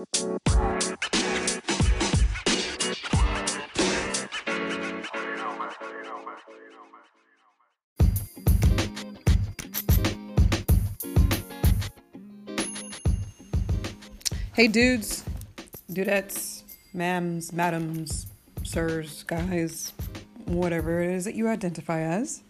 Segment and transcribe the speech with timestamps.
[0.00, 0.06] Hey,
[14.68, 15.22] dudes,
[15.90, 16.62] dudettes,
[16.94, 18.26] ma'ams, madams,
[18.62, 19.92] sirs, guys,
[20.46, 22.42] whatever it is that you identify as.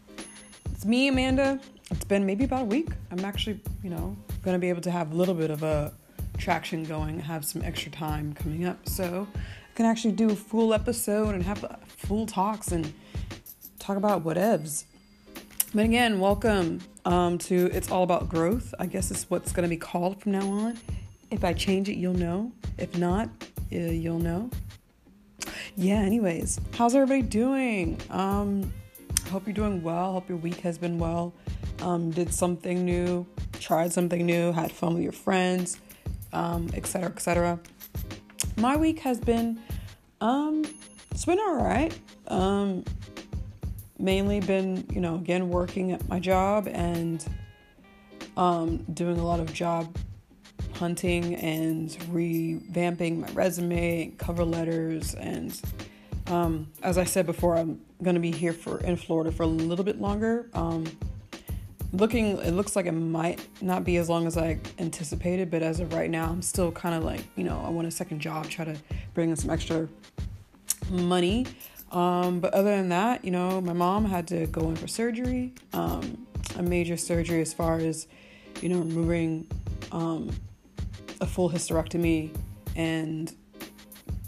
[0.72, 1.58] It's me, Amanda.
[1.90, 2.90] It's been maybe about a week.
[3.10, 5.92] I'm actually, you know, going to be able to have a little bit of a
[6.40, 8.88] traction going, have some extra time coming up.
[8.88, 12.92] So I can actually do a full episode and have full talks and
[13.78, 14.84] talk about whatevs.
[15.74, 18.74] But again, welcome um, to It's All About Growth.
[18.78, 20.78] I guess it's what's going to be called from now on.
[21.30, 22.50] If I change it, you'll know.
[22.78, 23.28] If not,
[23.72, 24.50] uh, you'll know.
[25.76, 28.00] Yeah, anyways, how's everybody doing?
[28.10, 28.72] Um,
[29.30, 30.14] hope you're doing well.
[30.14, 31.34] Hope your week has been well.
[31.82, 33.26] Um, did something new,
[33.60, 35.78] tried something new, had fun with your friends,
[36.32, 37.10] um, etc.
[37.10, 37.58] etc.
[38.56, 39.60] My week has been,
[40.20, 40.64] um,
[41.10, 41.96] it's been all right.
[42.28, 42.84] Um,
[43.98, 47.24] mainly been, you know, again working at my job and
[48.36, 49.96] um, doing a lot of job
[50.74, 55.60] hunting and revamping my resume, cover letters, and
[56.30, 59.46] um, as I said before, I'm going to be here for in Florida for a
[59.46, 60.48] little bit longer.
[60.54, 60.86] Um,
[61.92, 65.80] looking, it looks like it might not be as long as I anticipated, but as
[65.80, 68.48] of right now, I'm still kind of like, you know, I want a second job,
[68.48, 68.76] try to
[69.14, 69.88] bring in some extra
[70.90, 71.46] money.
[71.90, 75.52] Um, but other than that, you know, my mom had to go in for surgery,
[75.72, 78.06] um, a major surgery as far as,
[78.60, 79.48] you know, removing
[79.90, 80.30] um,
[81.20, 82.34] a full hysterectomy
[82.76, 83.34] and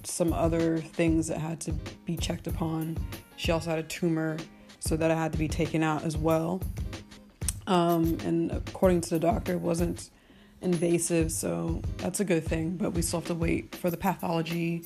[0.02, 1.72] some other things that had to
[2.04, 2.96] be checked upon.
[3.36, 4.36] She also had a tumor,
[4.80, 6.60] so that I had to be taken out as well.
[7.66, 10.10] Um, and according to the doctor, it wasn't
[10.60, 12.76] invasive, so that's a good thing.
[12.76, 14.84] But we still have to wait for the pathology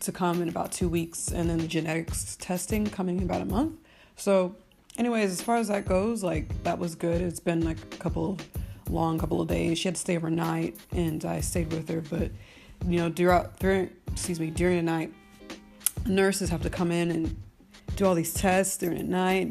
[0.00, 3.46] to come in about two weeks, and then the genetics testing coming in about a
[3.46, 3.74] month.
[4.16, 4.54] So,
[4.96, 7.20] anyways, as far as that goes, like that was good.
[7.20, 8.38] It's been like a couple
[8.88, 9.78] long couple of days.
[9.78, 12.00] She had to stay overnight, and I stayed with her.
[12.00, 12.30] But
[12.86, 15.12] you know, throughout during excuse me during the night,
[16.06, 17.36] nurses have to come in and
[17.96, 19.48] do all these tests during the night.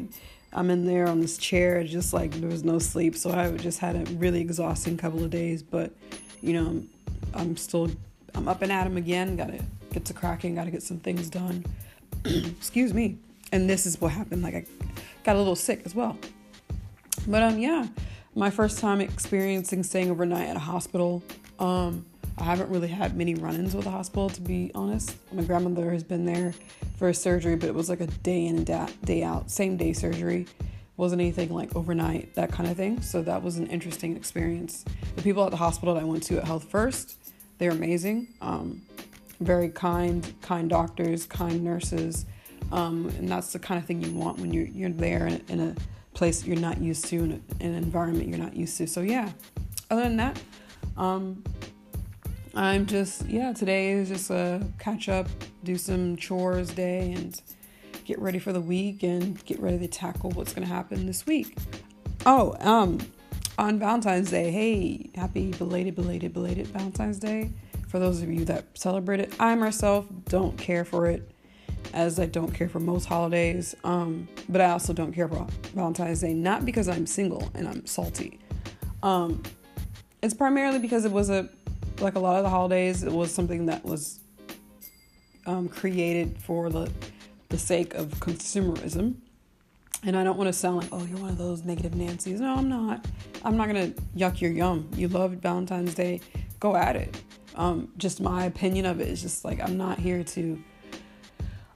[0.52, 3.78] I'm in there on this chair, just like there was no sleep, so I just
[3.78, 5.62] had a really exhausting couple of days.
[5.62, 5.92] But
[6.40, 6.82] you know,
[7.34, 7.90] I'm still
[8.34, 9.36] I'm up and at 'em again.
[9.36, 10.54] Got to get to cracking.
[10.54, 11.64] Got to get some things done.
[12.24, 13.18] excuse me.
[13.52, 14.42] And this is what happened.
[14.42, 14.64] Like I
[15.24, 16.18] got a little sick as well.
[17.26, 17.86] But um, yeah
[18.38, 21.22] my first time experiencing staying overnight at a hospital.
[21.58, 22.06] Um,
[22.40, 25.16] I haven't really had many run-ins with the hospital, to be honest.
[25.32, 26.54] My grandmother has been there
[26.96, 29.92] for a surgery, but it was like a day in and day out, same day
[29.92, 30.46] surgery.
[30.96, 33.00] Wasn't anything like overnight, that kind of thing.
[33.02, 34.84] So that was an interesting experience.
[35.16, 37.16] The people at the hospital that I went to at Health First,
[37.58, 38.28] they're amazing.
[38.40, 38.82] Um,
[39.40, 42.26] very kind, kind doctors, kind nurses,
[42.72, 45.60] um, and that's the kind of thing you want when you're you're there in, in
[45.60, 45.74] a
[46.14, 48.86] place you're not used to and an environment you're not used to.
[48.86, 49.30] So yeah.
[49.90, 50.38] Other than that,
[50.98, 51.42] um,
[52.54, 53.52] I'm just yeah.
[53.52, 55.28] Today is just a catch up,
[55.64, 57.40] do some chores day, and
[58.04, 61.56] get ready for the week and get ready to tackle what's gonna happen this week.
[62.26, 62.98] Oh, um,
[63.58, 67.50] on Valentine's Day, hey, happy belated, belated, belated Valentine's Day.
[67.88, 71.30] For those of you that celebrate it, I myself don't care for it
[71.94, 73.74] as I don't care for most holidays.
[73.84, 77.86] Um, but I also don't care for Valentine's Day, not because I'm single and I'm
[77.86, 78.38] salty.
[79.02, 79.42] Um,
[80.22, 81.48] it's primarily because it was a,
[82.00, 84.20] like a lot of the holidays, it was something that was
[85.46, 86.90] um, created for the,
[87.48, 89.14] the sake of consumerism.
[90.04, 92.40] And I don't want to sound like, oh, you're one of those negative Nancy's.
[92.40, 93.04] No, I'm not.
[93.44, 94.88] I'm not going to yuck your yum.
[94.94, 96.20] You love Valentine's Day,
[96.60, 97.20] go at it.
[97.56, 100.62] Um, just my opinion of it is just like, I'm not here to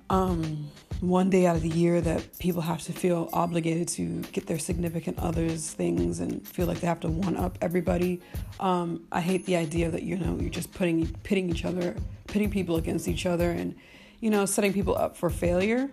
[0.08, 0.70] um,
[1.02, 4.58] one day out of the year that people have to feel obligated to get their
[4.58, 8.20] significant others things and feel like they have to one up everybody.
[8.60, 11.96] Um, I hate the idea that you know you're just putting pitting each other,
[12.28, 13.74] pitting people against each other, and
[14.20, 15.90] you know setting people up for failure.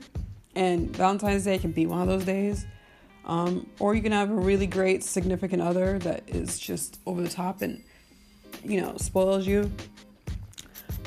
[0.54, 2.68] And Valentine's Day can be one of those days.
[3.26, 7.30] Um, or you can have a really great significant other that is just over the
[7.30, 7.84] top and
[8.64, 9.72] you know spoils you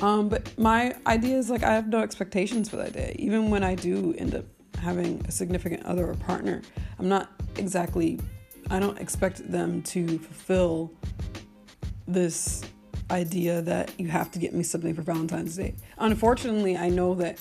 [0.02, 3.14] um, but my idea is like I have no expectations for that day.
[3.18, 4.44] Even when I do end up
[4.78, 6.60] having a significant other or partner,
[6.98, 8.18] I'm not exactly,
[8.68, 10.92] I don't expect them to fulfill
[12.08, 12.64] this
[13.12, 15.74] idea that you have to get me something for Valentine's Day.
[15.98, 17.38] Unfortunately, I know that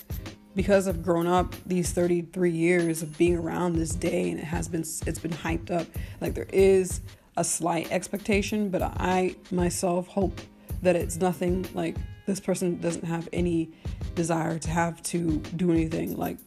[0.56, 4.68] because I've grown up these 33 years of being around this day and it has
[4.68, 5.88] been it's been hyped up
[6.20, 7.00] like there is
[7.38, 10.42] a slight expectation but I myself hope
[10.82, 11.96] that it's nothing like
[12.32, 13.70] this person doesn't have any
[14.16, 16.16] desire to have to do anything.
[16.16, 16.38] Like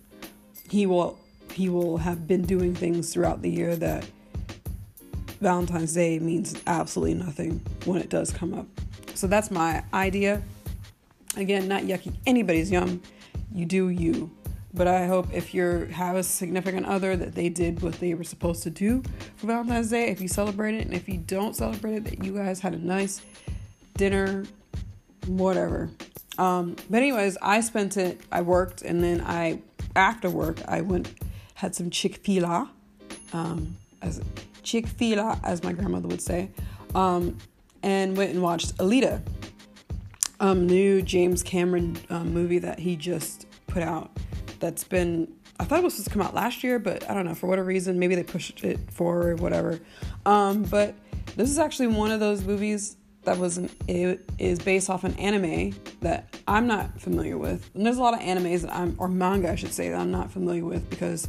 [0.71, 1.19] he will
[1.53, 4.09] he will have been doing things throughout the year that
[5.43, 8.67] Valentine's Day means absolutely nothing when it does come up.
[9.15, 10.43] So that's my idea.
[11.37, 13.03] Again, not yucky anybody's yum.
[13.53, 14.31] You do you.
[14.73, 18.25] But I hope if you have a significant other that they did what they were
[18.25, 19.03] supposed to do
[19.37, 20.09] for Valentine's Day.
[20.09, 22.79] If you celebrate it, and if you don't celebrate it, that you guys had a
[22.79, 23.21] nice
[23.97, 24.45] dinner,
[25.26, 25.91] whatever.
[26.38, 28.21] Um, but anyways, I spent it.
[28.32, 29.61] I worked, and then I
[29.97, 31.12] after work I went
[31.55, 32.69] had some chick fil
[33.32, 34.21] um, as
[34.62, 36.50] chick fil as my grandmother would say,
[36.94, 37.38] um,
[37.82, 39.23] and went and watched Alita,
[40.41, 44.11] um, new James Cameron um, movie that he just put out
[44.59, 47.25] that's been I thought it was supposed to come out last year, but I don't
[47.25, 47.99] know for whatever reason.
[47.99, 49.79] Maybe they pushed it forward, whatever.
[50.26, 50.94] Um, but
[51.37, 55.15] this is actually one of those movies that was an, it is based off an
[55.15, 57.69] anime that I'm not familiar with.
[57.75, 60.11] And there's a lot of animes that I'm or manga I should say that I'm
[60.11, 61.29] not familiar with because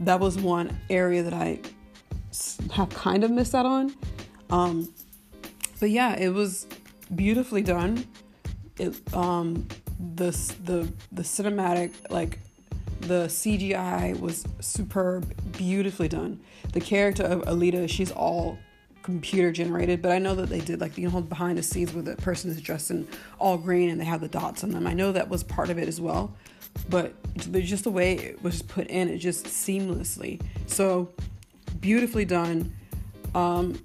[0.00, 1.60] that was one area that I
[2.72, 3.94] have kind of missed out on.
[4.50, 4.92] Um,
[5.80, 6.66] but yeah, it was
[7.14, 8.06] beautifully done.
[8.78, 9.66] It um,
[10.16, 10.30] the
[10.64, 12.38] the the cinematic like
[13.00, 16.40] the CGI was superb, beautifully done.
[16.72, 18.58] The character of Alita, she's all
[19.04, 22.02] computer generated, but I know that they did like you know behind the scenes where
[22.02, 23.06] the person is dressed in
[23.38, 24.86] all green and they have the dots on them.
[24.86, 26.34] I know that was part of it as well,
[26.88, 30.40] but just the way it was put in, it just seamlessly.
[30.66, 31.12] So
[31.80, 32.74] beautifully done.
[33.34, 33.80] Um,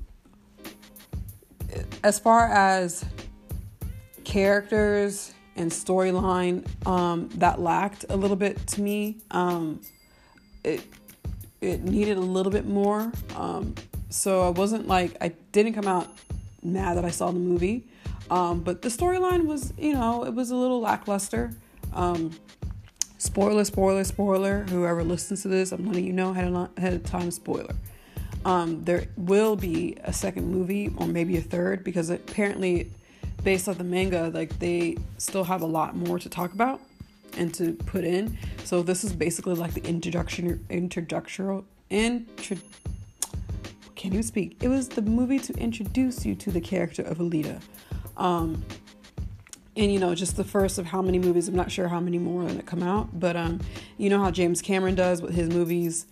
[2.04, 3.06] as far as
[4.24, 9.18] characters and storyline um, that lacked a little bit to me.
[9.32, 9.82] Um,
[10.64, 10.82] it
[11.62, 13.12] it needed a little bit more.
[13.36, 13.76] Um,
[14.10, 16.08] so I wasn't like I didn't come out
[16.64, 17.86] mad that I saw the movie,
[18.30, 21.52] um, but the storyline was you know it was a little lackluster.
[21.94, 22.32] Um,
[23.18, 24.64] spoiler, spoiler, spoiler.
[24.70, 27.32] Whoever listens to this, I'm letting you know ahead of, time.
[27.32, 27.76] Spoiler.
[28.46, 32.90] Um, there will be a second movie or maybe a third because apparently
[33.44, 36.82] based on the manga, like they still have a lot more to talk about
[37.38, 38.38] and to put in.
[38.64, 42.58] So this is basically like the introduction, introductory, intro.
[44.00, 44.56] Can't even speak.
[44.64, 47.60] It was the movie to introduce you to the character of Alita.
[48.16, 48.64] Um,
[49.76, 51.50] and you know, just the first of how many movies.
[51.50, 53.60] I'm not sure how many more that come out, but um,
[53.98, 56.06] you know how James Cameron does with his movies,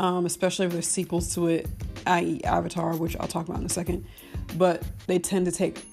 [0.00, 1.68] um, especially there's sequels to it,
[2.08, 4.04] i.e., Avatar, which I'll talk about in a second.
[4.58, 5.86] But they tend to take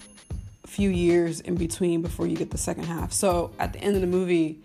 [0.63, 3.13] a few years in between before you get the second half.
[3.13, 4.57] So at the end of the movie,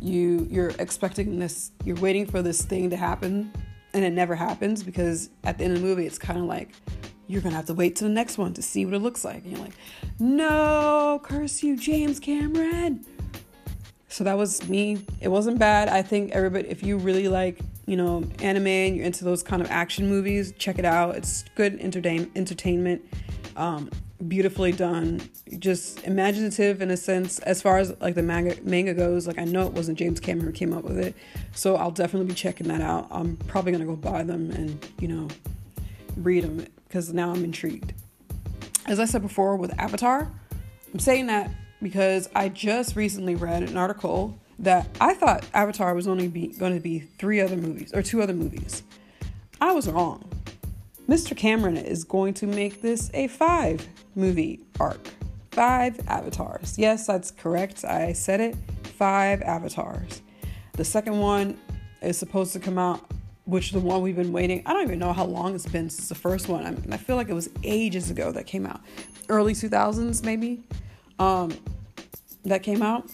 [0.00, 3.52] you you're expecting this, you're waiting for this thing to happen,
[3.96, 6.68] and it never happens because at the end of the movie, it's kind of like
[7.28, 9.42] you're gonna have to wait to the next one to see what it looks like.
[9.42, 9.72] And you're like,
[10.18, 13.06] no, curse you, James Cameron.
[14.08, 14.98] So that was me.
[15.22, 15.88] It wasn't bad.
[15.88, 19.62] I think everybody, if you really like, you know, anime and you're into those kind
[19.62, 21.16] of action movies, check it out.
[21.16, 23.02] It's good entertain entertainment.
[23.56, 23.88] Um,
[24.26, 25.20] beautifully done.
[25.58, 29.44] Just imaginative in a sense as far as like the manga manga goes like i
[29.44, 31.14] know it wasn't james cameron who came up with it
[31.54, 33.06] so i'll definitely be checking that out.
[33.10, 35.28] I'm probably gonna go buy them and you know
[36.16, 37.92] read them because now i'm intrigued.
[38.86, 40.30] As i said before with avatar
[40.92, 41.50] i'm saying that
[41.82, 46.80] because i just recently read an article that i thought avatar was only going to
[46.80, 48.82] be three other movies or two other movies.
[49.60, 50.35] I was wrong
[51.08, 51.36] Mr.
[51.36, 53.86] Cameron is going to make this a five
[54.16, 55.08] movie arc.
[55.52, 56.76] Five avatars.
[56.76, 57.84] Yes, that's correct.
[57.84, 58.56] I said it.
[58.98, 60.20] Five avatars.
[60.72, 61.58] The second one
[62.02, 63.08] is supposed to come out,
[63.44, 64.62] which is the one we've been waiting.
[64.66, 66.66] I don't even know how long it's been since the first one.
[66.66, 68.80] I, mean, I feel like it was ages ago that came out.
[69.28, 70.64] Early 2000s, maybe.
[71.20, 71.56] Um,
[72.44, 73.08] that came out.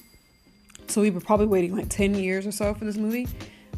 [0.88, 3.28] So we were probably waiting like 10 years or so for this movie.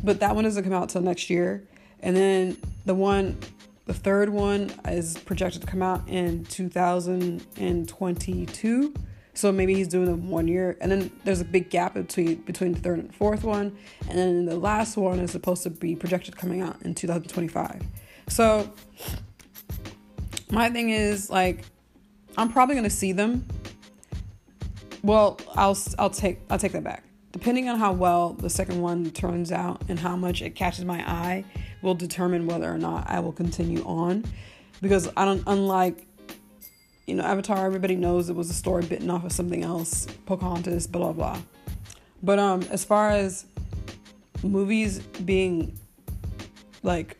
[0.04, 1.66] But that one doesn't come out till next year.
[2.00, 2.56] And then
[2.86, 3.38] the one
[3.86, 8.94] the third one is projected to come out in 2022.
[9.36, 12.72] So maybe he's doing them one year, and then there's a big gap between between
[12.72, 13.76] the third and fourth one,
[14.08, 17.82] and then the last one is supposed to be projected coming out in 2025.
[18.28, 18.72] So
[20.50, 21.64] my thing is like,
[22.38, 23.44] I'm probably gonna see them.
[25.02, 27.02] Well, I'll I'll take I'll take that back.
[27.32, 31.00] Depending on how well the second one turns out and how much it catches my
[31.00, 31.44] eye,
[31.84, 34.24] will determine whether or not I will continue on.
[34.82, 36.06] Because I don't, unlike,
[37.06, 40.86] you know, Avatar, everybody knows it was a story bitten off of something else, Pocahontas,
[40.86, 41.42] blah, blah, blah.
[42.22, 43.44] But um, as far as
[44.42, 45.78] movies being
[46.82, 47.16] like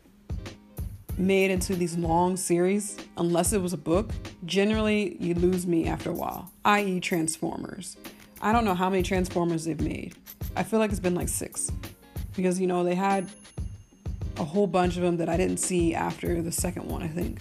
[1.16, 4.10] made into these long series, unless it was a book,
[4.46, 7.96] generally you lose me after a while, i.e., Transformers.
[8.40, 10.14] I don't know how many Transformers they've made.
[10.56, 11.70] I feel like it's been like six.
[12.34, 13.28] Because, you know, they had
[14.36, 17.38] a whole bunch of them that I didn't see after the second one, I think.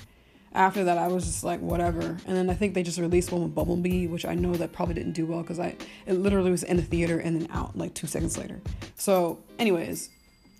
[0.53, 2.17] After that, I was just like, whatever.
[2.27, 4.93] And then I think they just released one with Bumblebee, which I know that probably
[4.93, 7.95] didn't do well because I it literally was in the theater and then out like
[7.95, 8.61] two seconds later.
[8.95, 10.09] So, anyways,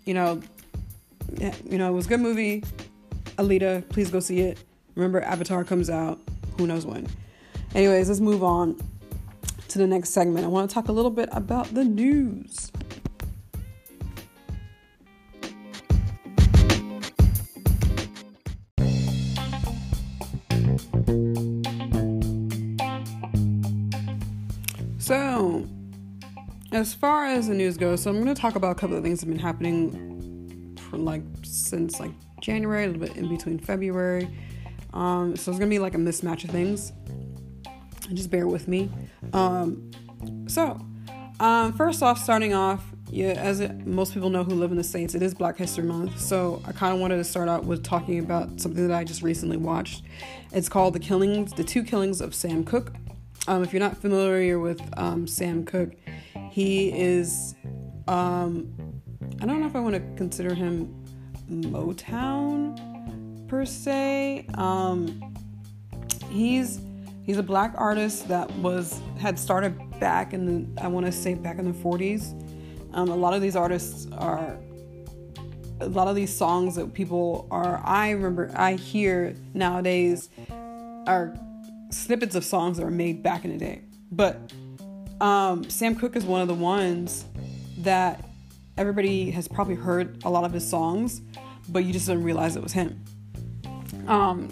[0.06, 0.42] you know,
[1.36, 2.64] yeah, you know, it was a good movie.
[3.38, 4.58] Alita, please go see it.
[4.96, 6.20] Remember, Avatar comes out.
[6.58, 7.08] Who knows when?
[7.76, 8.80] Anyways, let's move on
[9.70, 10.46] to the next segment.
[10.46, 12.72] I want to talk a little bit about the news.
[26.84, 29.04] As far as the news goes, so I'm going to talk about a couple of
[29.04, 32.12] things that have been happening for like since like
[32.42, 34.28] January, a little bit in between February.
[34.94, 36.92] Um, so it's gonna be like a mismatch of things.
[38.14, 38.92] Just bear with me.
[39.32, 39.92] Um,
[40.48, 40.78] so,
[41.40, 44.84] um, first off, starting off, yeah, as it, most people know who live in the
[44.84, 46.20] States, it is Black History Month.
[46.20, 49.22] So I kind of wanted to start out with talking about something that I just
[49.22, 50.04] recently watched.
[50.52, 52.92] It's called The Killings, The Two Killings of Sam Cooke.
[53.48, 55.94] Um, if you're not familiar with um, Sam Cooke,
[56.50, 57.56] he is,
[58.08, 58.74] um,
[59.42, 61.04] I don't know if I want to consider him
[61.50, 64.48] Motown per se.
[64.54, 65.36] Um,
[66.30, 66.80] he's
[67.24, 70.46] he's a black artist that was had started back in
[70.76, 72.40] the I want to say back in the 40s.
[72.94, 74.58] Um, a lot of these artists are
[75.82, 80.30] a lot of these songs that people are I remember I hear nowadays
[81.08, 81.36] are
[81.94, 83.82] snippets of songs that were made back in the day.
[84.12, 84.52] But
[85.22, 87.26] um, Sam Cooke is one of the ones
[87.80, 88.26] that
[88.78, 91.22] everybody has probably heard a lot of his songs,
[91.70, 93.04] but you just didn't realize it was him.
[94.08, 94.48] Um,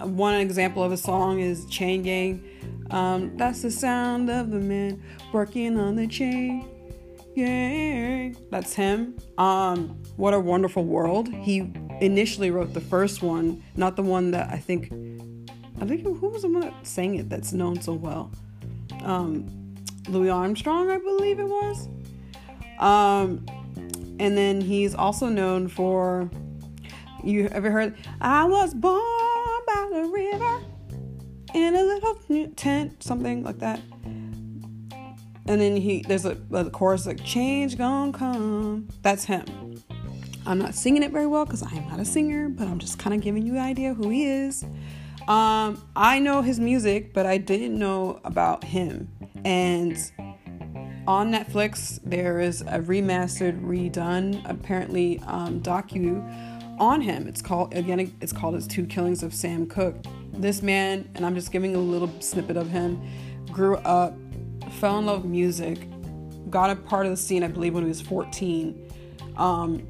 [0.00, 2.44] one example of a song is Chain Gang.
[2.90, 5.02] Um, that's the sound of the man
[5.32, 6.68] working on the chain
[7.34, 8.36] gang.
[8.50, 9.16] That's him.
[9.38, 11.32] Um, what a wonderful world.
[11.32, 14.92] He initially wrote the first one, not the one that I think.
[15.82, 18.30] I think who was the one that sang it that's known so well?
[19.02, 19.74] Um,
[20.08, 21.88] Louis Armstrong, I believe it was.
[22.78, 23.44] Um,
[24.20, 26.30] and then he's also known for
[27.24, 29.00] you ever heard I was born
[29.66, 30.62] by the river
[31.52, 32.14] in a little
[32.54, 33.80] tent, something like that.
[34.04, 38.86] And then he there's a, a chorus like change gonna come.
[39.02, 39.82] That's him.
[40.46, 43.00] I'm not singing it very well because I am not a singer, but I'm just
[43.00, 44.64] kind of giving you an idea who he is.
[45.28, 49.08] Um, I know his music, but I didn't know about him.
[49.44, 49.96] And
[51.06, 56.22] on Netflix, there is a remastered, redone, apparently um, docu
[56.80, 57.28] on him.
[57.28, 58.12] It's called again.
[58.20, 59.96] It's called "His Two Killings of Sam Cooke."
[60.32, 63.00] This man, and I'm just giving a little snippet of him,
[63.50, 64.14] grew up,
[64.80, 65.78] fell in love with music,
[66.50, 67.44] got a part of the scene.
[67.44, 68.90] I believe when he was 14,
[69.36, 69.86] um,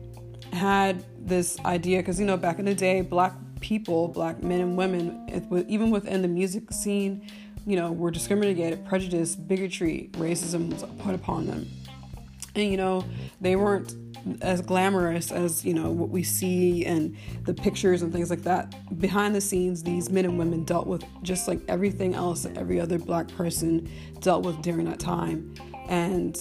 [0.53, 3.33] had this idea because you know back in the day, black
[3.63, 7.27] people, black men and women, even within the music scene
[7.67, 11.69] you know, were discriminated, prejudice, bigotry, racism was put upon them.
[12.55, 13.05] And, you know,
[13.41, 13.95] they weren't
[14.41, 18.99] as glamorous as, you know, what we see and the pictures and things like that.
[19.01, 22.81] Behind the scenes, these men and women dealt with just like everything else that every
[22.81, 23.89] other black person
[24.21, 25.55] dealt with during that time.
[25.89, 26.37] And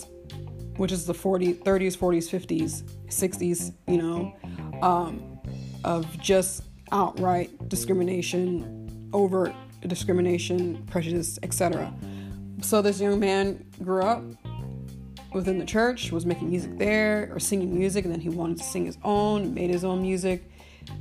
[0.77, 4.35] which is the 40s, 30s, 40s, 50s, 60s, you know,
[4.81, 5.39] um,
[5.83, 9.53] of just outright discrimination, overt
[9.87, 11.93] discrimination, prejudice, etc.
[12.61, 14.23] So this young man grew up
[15.33, 18.63] within the church, was making music there or singing music, and then he wanted to
[18.63, 20.43] sing his own, made his own music.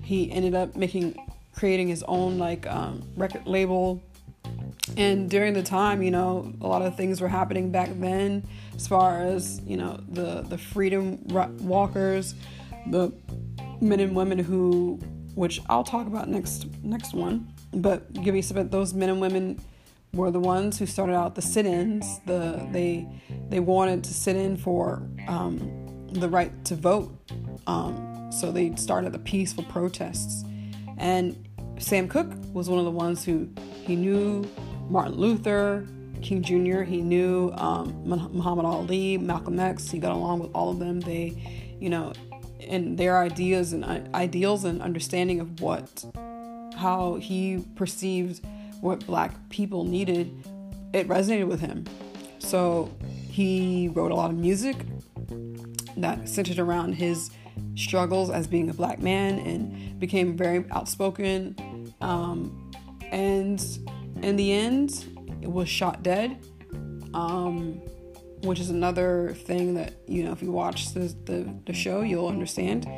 [0.03, 1.17] He ended up making,
[1.55, 4.03] creating his own like um, record label.
[4.97, 8.89] And during the time, you know, a lot of things were happening back then, as
[8.89, 11.19] far as you know, the the freedom
[11.61, 12.35] walkers,
[12.87, 13.13] the
[13.81, 14.99] men and women who,
[15.35, 19.21] which I'll talk about next next one but give you some of those men and
[19.21, 19.61] women
[20.13, 22.21] were the ones who started out the sit-ins.
[22.27, 23.07] The they
[23.49, 27.17] they wanted to sit in for um, the right to vote.
[27.67, 30.45] Um, so they started the peaceful protests.
[30.99, 33.49] And Sam Cooke was one of the ones who
[33.83, 34.45] he knew
[34.89, 35.87] Martin Luther,
[36.21, 36.83] King Jr.
[36.83, 39.91] He knew um, Muhammad Ali, Malcolm X.
[39.91, 41.01] He got along with all of them.
[41.01, 42.13] They, you know,
[42.69, 46.05] and their ideas and uh, ideals and understanding of what
[46.77, 48.45] how he perceived
[48.81, 50.33] what black people needed,
[50.95, 51.85] it resonated with him.
[52.39, 52.91] So
[53.29, 54.77] he wrote a lot of music
[55.97, 57.31] that centered around his
[57.75, 61.93] struggles as being a black man and became very outspoken.
[62.01, 62.73] Um,
[63.11, 63.63] and
[64.23, 65.05] in the end,
[65.43, 66.39] it was shot dead.
[67.13, 67.81] Um,
[68.43, 72.29] which is another thing that you know if you watch the, the, the show you'll
[72.29, 72.89] understand.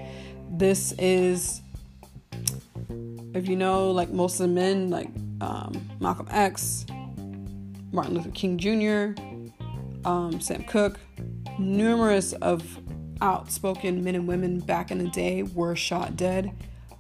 [0.50, 1.62] This is
[3.34, 5.08] if you know like most of the men like
[5.40, 6.84] um, malcolm x
[7.90, 9.18] martin luther king jr
[10.06, 10.98] um, sam cooke
[11.58, 12.78] numerous of
[13.22, 16.52] outspoken men and women back in the day were shot dead.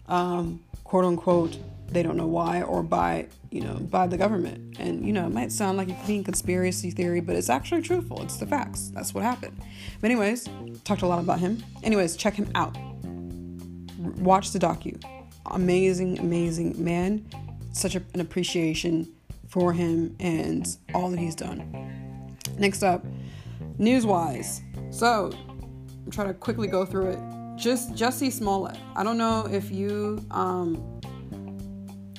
[0.06, 1.58] Um, quote unquote
[1.92, 4.76] they don't know why or by you know by the government.
[4.78, 8.22] And you know it might sound like a clean conspiracy theory but it's actually truthful.
[8.22, 8.90] It's the facts.
[8.94, 9.56] That's what happened.
[10.00, 10.48] But anyways
[10.84, 11.62] talked a lot about him.
[11.82, 12.76] Anyways check him out.
[14.18, 15.02] Watch the docu.
[15.46, 17.26] Amazing amazing man.
[17.72, 19.08] Such a, an appreciation
[19.48, 22.36] for him and all that he's done.
[22.58, 23.04] Next up
[23.78, 25.32] news wise so
[26.04, 27.18] i'm trying to quickly go through it.
[27.56, 28.76] Just Jussie Smollett.
[28.96, 31.00] I don't know if you um,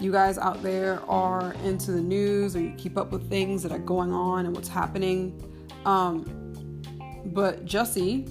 [0.03, 3.71] you guys out there are into the news or you keep up with things that
[3.71, 5.41] are going on and what's happening.
[5.85, 6.25] Um,
[7.27, 8.27] but Jussie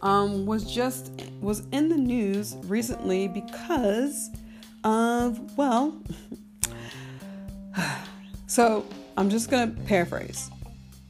[0.00, 1.10] um, was just
[1.40, 4.30] was in the news recently because
[4.84, 6.00] of well.
[8.46, 8.86] so
[9.16, 10.48] I'm just gonna paraphrase.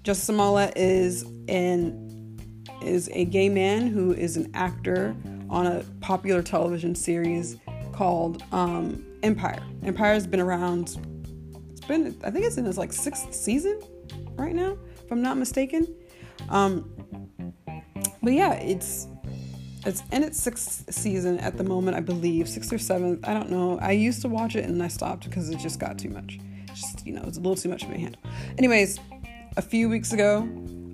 [0.02, 2.38] Jussie Smollett is an
[2.82, 5.14] is a gay man who is an actor
[5.50, 7.58] on a popular television series
[7.92, 9.62] called um, Empire.
[9.82, 10.96] Empire has been around.
[11.70, 13.80] It's been I think it's in its like sixth season
[14.36, 15.86] right now, if I'm not mistaken.
[16.48, 16.90] Um,
[18.22, 19.08] but yeah, it's
[19.84, 23.26] it's in its sixth season at the moment, I believe, sixth or seventh.
[23.26, 23.78] I don't know.
[23.80, 26.38] I used to watch it and I stopped because it just got too much.
[26.66, 28.22] Just you know, it's a little too much for me to handle.
[28.58, 28.98] Anyways,
[29.56, 30.38] a few weeks ago,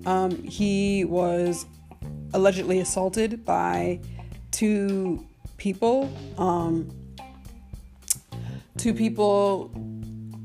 [0.05, 1.65] um, he was
[2.33, 3.99] allegedly assaulted by
[4.51, 5.25] two
[5.59, 6.11] people.
[6.37, 6.89] Um,
[8.77, 9.71] two people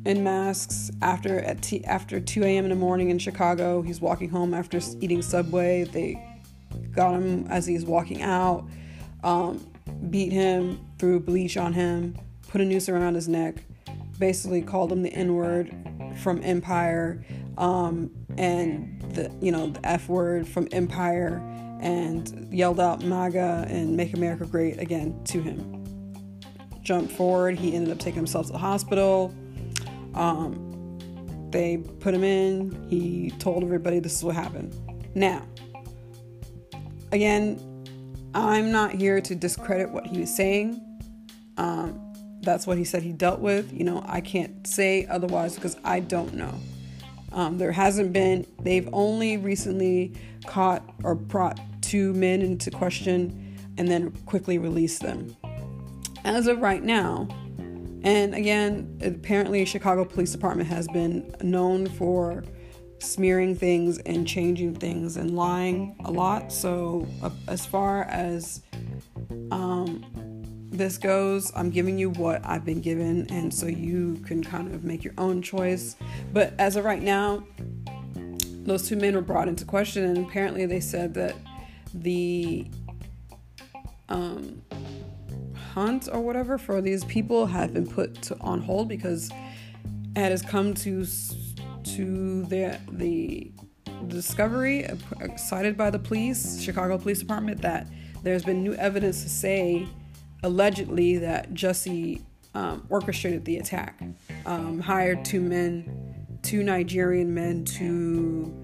[0.04, 2.64] in masks after at t- after 2 a.m.
[2.64, 3.80] in the morning in Chicago.
[3.80, 5.84] He's walking home after eating Subway.
[5.84, 6.22] They
[6.92, 8.68] got him as he's walking out,
[9.22, 9.64] um,
[10.10, 12.16] beat him, threw bleach on him,
[12.48, 13.64] put a noose around his neck,
[14.18, 15.74] basically called him the N word
[16.22, 17.24] from Empire,
[17.56, 21.42] um, and the you know the F word from Empire
[21.80, 25.82] and yelled out MAGA and Make America Great Again to him.
[26.82, 29.34] Jumped forward, he ended up taking himself to the hospital.
[30.14, 30.98] Um,
[31.50, 34.74] they put him in, he told everybody this is what happened.
[35.14, 35.46] Now,
[37.12, 37.60] again,
[38.34, 40.80] I'm not here to discredit what he was saying.
[41.56, 42.00] Um,
[42.42, 43.72] that's what he said he dealt with.
[43.72, 46.52] You know, I can't say otherwise because I don't know.
[47.34, 50.14] Um, there hasn't been, they've only recently
[50.46, 55.36] caught or brought two men into question and then quickly released them.
[56.24, 57.28] As of right now,
[58.04, 62.44] and again, apparently, Chicago Police Department has been known for
[62.98, 66.52] smearing things and changing things and lying a lot.
[66.52, 68.62] So, uh, as far as
[69.50, 70.04] um,
[70.76, 74.84] this goes, I'm giving you what I've been given, and so you can kind of
[74.84, 75.96] make your own choice.
[76.32, 77.44] But as of right now,
[78.64, 81.34] those two men were brought into question, and apparently they said that
[81.92, 82.66] the
[84.08, 84.62] um,
[85.72, 89.30] hunt or whatever for these people have been put to, on hold because
[90.16, 91.06] it has come to
[91.84, 93.52] to the the
[94.08, 94.96] discovery uh,
[95.36, 97.86] cited by the police, Chicago Police Department, that
[98.22, 99.86] there's been new evidence to say
[100.44, 102.22] allegedly that Jussie
[102.54, 104.00] um, orchestrated the attack,
[104.46, 108.54] um, hired two men, two Nigerian men to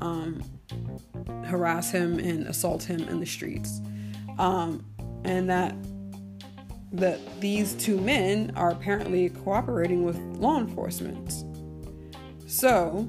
[0.00, 0.42] um,
[1.44, 3.80] harass him and assault him in the streets,
[4.38, 4.84] um,
[5.24, 5.76] and that
[6.90, 11.44] that these two men are apparently cooperating with law enforcement.
[12.46, 13.06] So,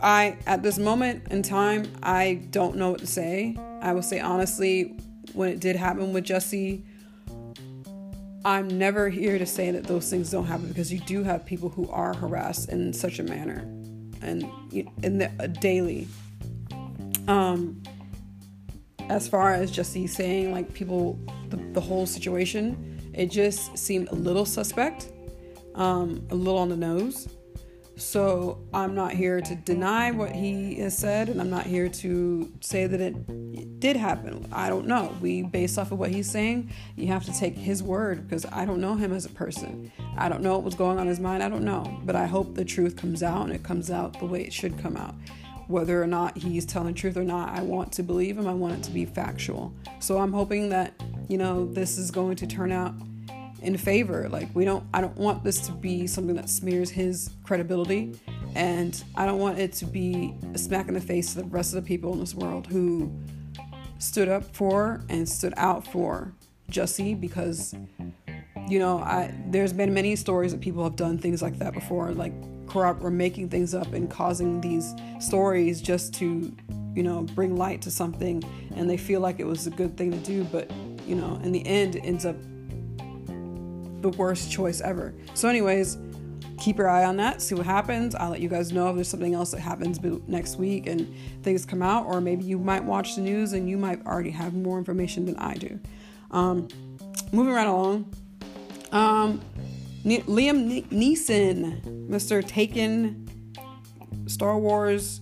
[0.00, 3.54] I at this moment in time, I don't know what to say.
[3.82, 4.96] I will say honestly,
[5.34, 6.84] when it did happen with Jussie,
[8.44, 11.68] I'm never here to say that those things don't happen because you do have people
[11.68, 13.60] who are harassed in such a manner
[14.22, 14.50] and
[15.02, 16.08] in the uh, daily.
[17.26, 17.82] Um,
[19.08, 21.18] as far as Jussie saying like people,
[21.50, 25.10] the, the whole situation, it just seemed a little suspect,
[25.74, 27.28] um, a little on the nose.
[27.98, 32.52] So I'm not here to deny what he has said, and I'm not here to
[32.60, 34.48] say that it did happen.
[34.52, 35.16] I don't know.
[35.20, 38.64] We, based off of what he's saying, you have to take his word because I
[38.64, 39.90] don't know him as a person.
[40.16, 41.42] I don't know what was going on in his mind.
[41.42, 42.00] I don't know.
[42.04, 44.78] But I hope the truth comes out and it comes out the way it should
[44.78, 45.14] come out.
[45.68, 48.46] whether or not he's telling the truth or not, I want to believe him.
[48.46, 49.72] I want it to be factual.
[50.00, 50.94] So I'm hoping that,
[51.28, 52.94] you know, this is going to turn out
[53.62, 54.28] in favor.
[54.28, 58.14] Like we don't I don't want this to be something that smears his credibility
[58.54, 61.74] and I don't want it to be a smack in the face to the rest
[61.74, 63.12] of the people in this world who
[63.98, 66.32] stood up for and stood out for
[66.70, 67.74] Jussie because
[68.68, 72.12] you know, I there's been many stories that people have done things like that before,
[72.12, 72.32] like
[72.68, 76.54] corrupt or making things up and causing these stories just to,
[76.94, 78.42] you know, bring light to something
[78.76, 80.70] and they feel like it was a good thing to do, but
[81.06, 82.36] you know, in the end it ends up
[84.00, 85.14] the worst choice ever.
[85.34, 85.98] So, anyways,
[86.58, 88.14] keep your eye on that, see what happens.
[88.14, 91.64] I'll let you guys know if there's something else that happens next week and things
[91.64, 94.78] come out, or maybe you might watch the news and you might already have more
[94.78, 95.78] information than I do.
[96.30, 96.68] Um,
[97.32, 98.12] moving right along,
[98.92, 99.40] um,
[100.04, 102.46] Liam Neeson, Mr.
[102.46, 103.28] Taken,
[104.26, 105.20] Star Wars.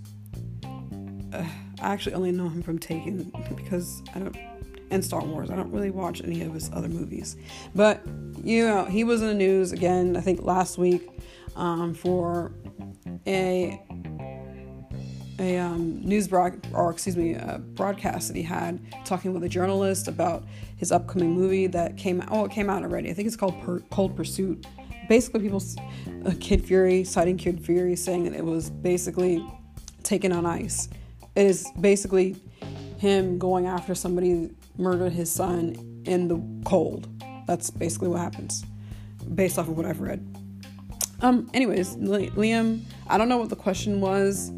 [1.32, 1.44] Uh,
[1.80, 4.36] I actually only know him from Taken because I don't
[4.90, 5.50] and Star Wars.
[5.50, 7.36] I don't really watch any of his other movies,
[7.74, 8.02] but
[8.42, 10.16] you know he was in the news again.
[10.16, 11.08] I think last week
[11.56, 12.52] um, for
[13.26, 13.80] a
[15.38, 17.36] a um, news broad or excuse me
[17.74, 20.44] broadcast that he had talking with a journalist about
[20.76, 22.28] his upcoming movie that came out.
[22.30, 23.10] Oh, it came out already.
[23.10, 24.66] I think it's called per- Cold Pursuit.
[25.08, 25.62] Basically, people,
[26.26, 29.44] uh, Kid Fury citing Kid Fury saying that it was basically
[30.02, 30.88] taken on ice.
[31.34, 32.36] It is basically
[32.98, 37.08] him going after somebody murdered his son in the cold.
[37.46, 38.64] That's basically what happens,
[39.34, 40.24] based off of what I've read.
[41.20, 41.50] Um.
[41.54, 44.50] Anyways, Liam, I don't know what the question was.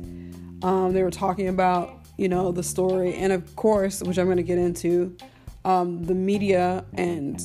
[0.63, 4.39] Um, they were talking about, you know, the story, and of course, which I'm going
[4.39, 5.17] to get into,
[5.65, 7.41] um, the media and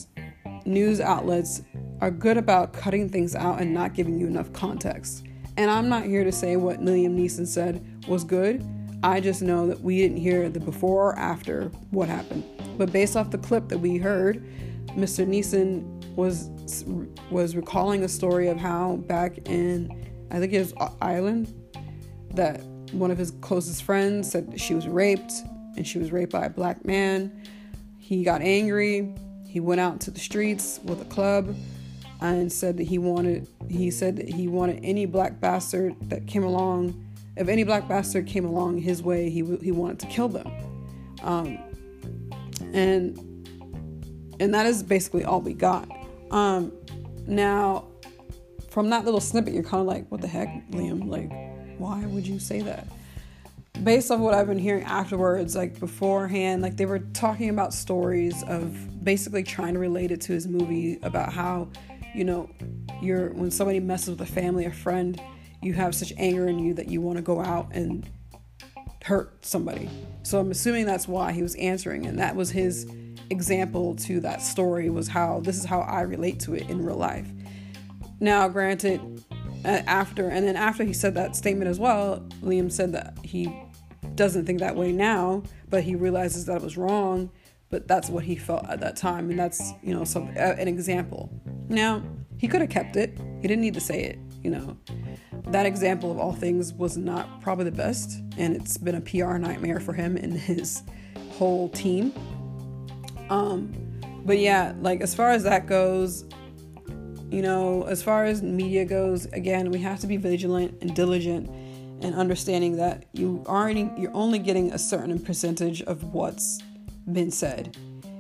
[0.66, 1.62] news outlets
[2.02, 5.26] are good about cutting things out and not giving you enough context.
[5.58, 8.66] And I'm not here to say what Liam Neeson said was good.
[9.04, 12.44] I just know that we didn't hear the before or after what happened.
[12.78, 14.44] But based off the clip that we heard,
[14.90, 15.28] Mr.
[15.28, 15.84] Neeson
[16.16, 16.50] was
[17.30, 19.90] was recalling a story of how back in
[20.32, 21.54] I think it was Ireland
[22.36, 25.34] that one of his closest friends said she was raped
[25.76, 27.44] and she was raped by a black man.
[27.98, 29.16] He got angry.
[29.48, 31.56] He went out to the streets with a club
[32.22, 36.44] and said that he wanted he said that he wanted any black bastard that came
[36.44, 37.04] along
[37.36, 40.52] if any black bastard came along his way, he he wanted to kill them,
[41.24, 41.58] um,
[42.74, 43.18] and
[44.40, 45.90] and that is basically all we got.
[46.32, 46.74] Um,
[47.28, 47.88] now,
[48.70, 51.08] from that little snippet, you're kind of like, what the heck, Liam?
[51.08, 51.32] Like,
[51.80, 52.88] why would you say that?
[53.84, 58.44] Based off what I've been hearing afterwards, like beforehand, like they were talking about stories
[58.44, 61.70] of basically trying to relate it to his movie about how,
[62.14, 62.50] you know,
[63.02, 65.22] you're when somebody messes with a family, a friend,
[65.62, 68.10] you have such anger in you that you want to go out and
[69.04, 69.90] hurt somebody.
[70.24, 72.88] So I'm assuming that's why he was answering, and that was his
[73.30, 76.96] example to that story was how this is how I relate to it in real
[76.96, 77.28] life.
[78.20, 79.24] Now, granted,
[79.66, 83.54] uh, after and then after he said that statement as well, Liam said that he
[84.16, 87.30] doesn't think that way now, but he realizes that it was wrong.
[87.70, 90.68] But that's what he felt at that time, and that's you know some uh, an
[90.68, 91.30] example.
[91.68, 92.04] Now
[92.38, 93.18] he could have kept it.
[93.42, 94.78] He didn't need to say it, you know
[95.54, 99.38] that example of all things was not probably the best, and it's been a PR
[99.38, 100.82] nightmare for him and his
[101.34, 102.12] whole team.
[103.30, 103.72] Um,
[104.26, 106.26] but yeah, like as far as that goes,
[107.30, 111.50] you know, as far as media goes, again, we have to be vigilant and diligent
[112.04, 116.62] and understanding that you already you're only getting a certain percentage of what's
[117.12, 117.78] been said.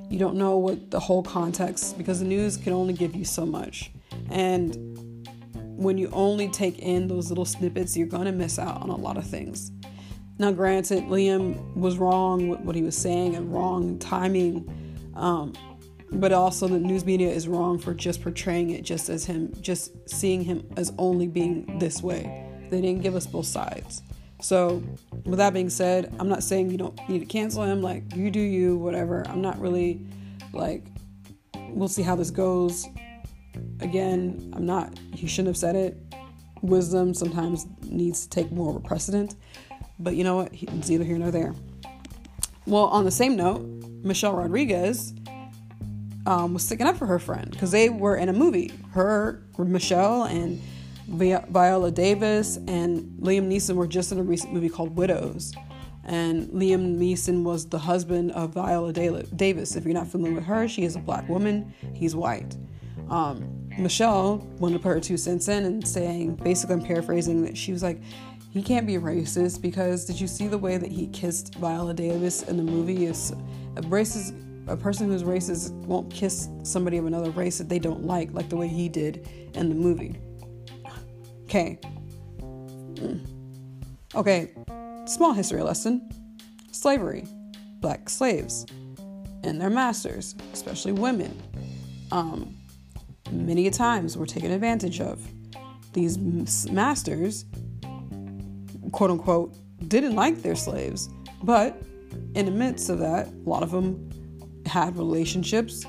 [0.07, 3.43] You don't know what the whole context because the news can only give you so
[3.43, 3.91] much.
[4.29, 4.92] And
[5.83, 8.95] when you only take in those little snippets, you're going to miss out on a
[8.95, 9.71] lot of things.
[10.39, 14.67] Now, granted, Liam was wrong with what he was saying and wrong timing,
[15.15, 15.53] um,
[16.11, 19.91] but also the news media is wrong for just portraying it just as him, just
[20.09, 22.47] seeing him as only being this way.
[22.71, 24.01] They didn't give us both sides.
[24.41, 24.83] So,
[25.25, 27.81] with that being said, I'm not saying you don't need to cancel him.
[27.81, 29.23] Like, you do you, whatever.
[29.27, 30.01] I'm not really
[30.51, 30.83] like,
[31.69, 32.87] we'll see how this goes.
[33.79, 35.97] Again, I'm not, he shouldn't have said it.
[36.61, 39.35] Wisdom sometimes needs to take more of a precedent.
[39.99, 40.49] But you know what?
[40.53, 41.53] It's neither here nor there.
[42.65, 43.61] Well, on the same note,
[44.03, 45.13] Michelle Rodriguez
[46.25, 48.71] um, was sticking up for her friend because they were in a movie.
[48.91, 50.61] Her, Michelle, and
[51.07, 55.53] Viola Davis and Liam Neeson were just in a recent movie called Widows.
[56.05, 59.75] And Liam Neeson was the husband of Viola Davis.
[59.75, 62.55] If you're not familiar with her, she is a black woman, he's white.
[63.09, 67.57] Um, Michelle wanted to put her two cents in and saying, basically, I'm paraphrasing that
[67.57, 68.01] she was like,
[68.51, 72.43] he can't be racist because did you see the way that he kissed Viola Davis
[72.43, 73.05] in the movie?
[73.05, 73.31] Is
[73.75, 78.03] a racist a person who's racist won't kiss somebody of another race that they don't
[78.05, 80.15] like, like the way he did in the movie.
[81.43, 81.79] Okay.
[82.39, 83.27] Mm.
[84.15, 84.51] Okay,
[85.05, 86.09] small history lesson.
[86.71, 87.25] Slavery,
[87.79, 88.65] black slaves,
[89.43, 91.41] and their masters, especially women,
[92.11, 92.55] um,
[93.31, 95.25] many times were taken advantage of.
[95.93, 96.17] These
[96.69, 97.45] masters,
[98.91, 99.55] quote unquote,
[99.87, 101.09] didn't like their slaves,
[101.43, 101.81] but
[102.35, 104.09] in the midst of that, a lot of them
[104.65, 105.85] had relationships,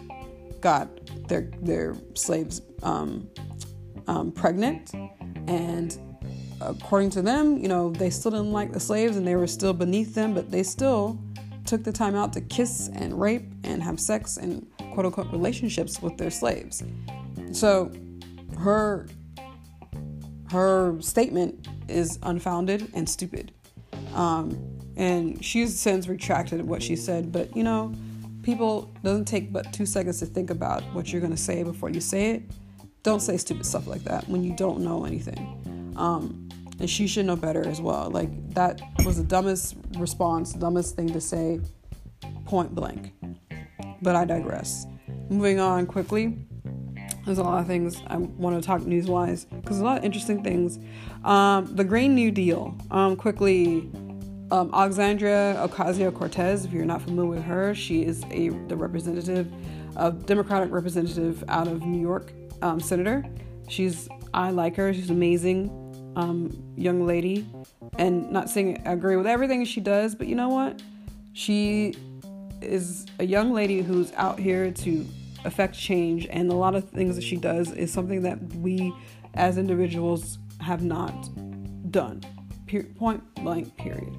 [0.60, 0.88] got
[1.28, 3.28] their their slaves um,
[4.06, 4.92] um, pregnant,
[5.46, 5.98] and
[6.60, 9.72] according to them, you know, they still didn't like the slaves and they were still
[9.72, 11.18] beneath them, but they still
[11.64, 16.00] took the time out to kiss and rape and have sex and quote unquote relationships
[16.02, 16.82] with their slaves.
[17.54, 17.92] So
[18.58, 19.06] her
[20.50, 23.52] her statement is unfounded and stupid.
[24.14, 27.92] Um, and she's since retracted what she said, but you know,
[28.42, 32.00] people doesn't take but two seconds to think about what you're gonna say before you
[32.00, 32.42] say it.
[33.02, 35.92] Don't say stupid stuff like that when you don't know anything.
[35.96, 36.48] Um,
[36.80, 38.10] and she should know better as well.
[38.10, 41.60] Like that was the dumbest response, dumbest thing to say,
[42.46, 43.12] point blank.
[44.02, 44.86] But I digress.
[45.30, 46.46] Moving on quickly.
[47.24, 49.98] There's a lot of things I want to talk news wise because there's a lot
[49.98, 50.78] of interesting things.
[51.24, 52.76] Um, the Green New Deal.
[52.90, 53.90] Um, quickly,
[54.50, 56.64] um, Alexandria Ocasio Cortez.
[56.64, 59.50] If you're not familiar with her, she is a the representative,
[59.96, 62.32] a Democratic representative out of New York,
[62.62, 63.24] um, senator.
[63.68, 64.92] She's I like her.
[64.92, 65.70] She's amazing,
[66.16, 67.46] um, young lady,
[67.98, 70.82] and not saying I agree with everything she does, but you know what?
[71.32, 71.94] She
[72.60, 75.06] is a young lady who's out here to
[75.44, 78.92] affect change, and a lot of things that she does is something that we
[79.34, 81.28] as individuals have not
[81.90, 82.22] done.
[82.96, 84.16] point blank, period.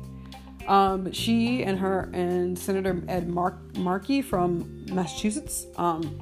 [0.67, 6.19] Um, she and her and Senator Ed Mark- Markey from Massachusetts um,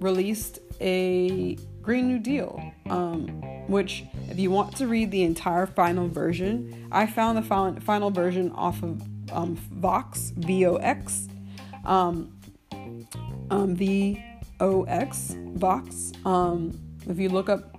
[0.00, 3.26] released a Green New Deal, um,
[3.68, 8.10] which, if you want to read the entire final version, I found the final, final
[8.10, 11.28] version off of um, Vox, V O X,
[11.84, 12.32] um,
[13.52, 14.16] um,
[14.60, 16.12] OX box.
[16.24, 17.76] Um, if you look up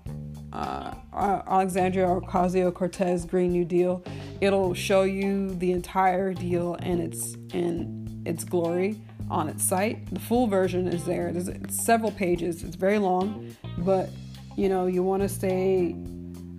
[0.51, 4.03] uh, Alexandria Ocasio Cortez Green New Deal,
[4.41, 10.13] it'll show you the entire deal and its in its glory on its site.
[10.13, 11.31] The full version is there.
[11.31, 12.63] There's several pages.
[12.63, 14.09] It's very long, but
[14.55, 15.95] you know you want to stay.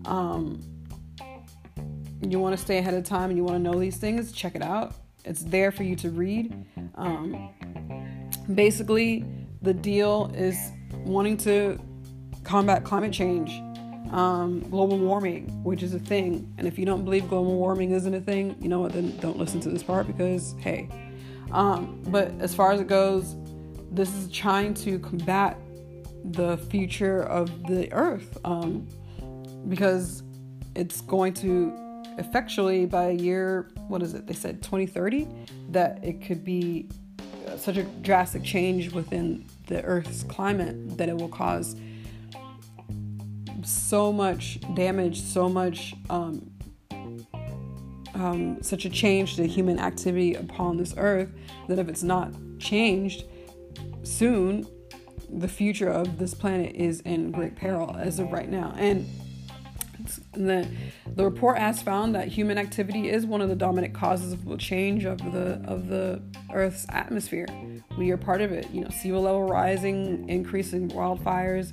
[0.06, 0.60] Um,
[2.20, 4.32] you want to stay ahead of time and you want to know these things.
[4.32, 4.94] Check it out.
[5.24, 6.66] It's there for you to read.
[6.96, 7.50] Um,
[8.52, 9.24] basically,
[9.62, 10.56] the deal is
[11.04, 11.78] wanting to
[12.42, 13.50] combat climate change,
[14.12, 16.52] um, global warming, which is a thing.
[16.58, 18.92] And if you don't believe global warming isn't a thing, you know what?
[18.92, 20.88] Then don't listen to this part because hey.
[21.52, 23.36] Um, but as far as it goes,
[23.90, 25.56] this is trying to combat
[26.24, 28.88] the future of the Earth um,
[29.68, 30.22] because
[30.74, 31.72] it's going to
[32.18, 35.28] effectually by a year what is it they said 2030
[35.70, 36.88] that it could be
[37.56, 41.76] such a drastic change within the earth's climate that it will cause
[43.62, 46.50] so much damage so much um,
[48.14, 51.30] um, such a change to human activity upon this earth
[51.68, 53.24] that if it's not changed
[54.02, 54.66] soon
[55.38, 58.74] the future of this planet is in great peril as of right now.
[58.76, 59.08] And
[60.32, 60.66] the,
[61.14, 64.56] the report has found that human activity is one of the dominant causes of the
[64.56, 66.20] change of the of the
[66.52, 67.46] Earth's atmosphere.
[67.98, 68.70] We are part of it.
[68.70, 71.72] You know, sea level rising, increasing wildfires,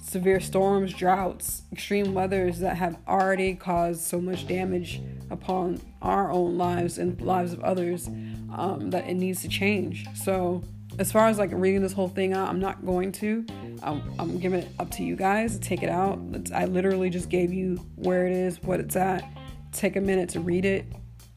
[0.00, 6.56] severe storms, droughts, extreme weathers that have already caused so much damage upon our own
[6.56, 10.06] lives and lives of others um, that it needs to change.
[10.14, 10.62] So
[10.98, 13.44] as far as like reading this whole thing out, I'm not going to.
[13.82, 16.18] I'm, I'm giving it up to you guys take it out.
[16.32, 19.24] It's, I literally just gave you where it is, what it's at.
[19.72, 20.86] Take a minute to read it,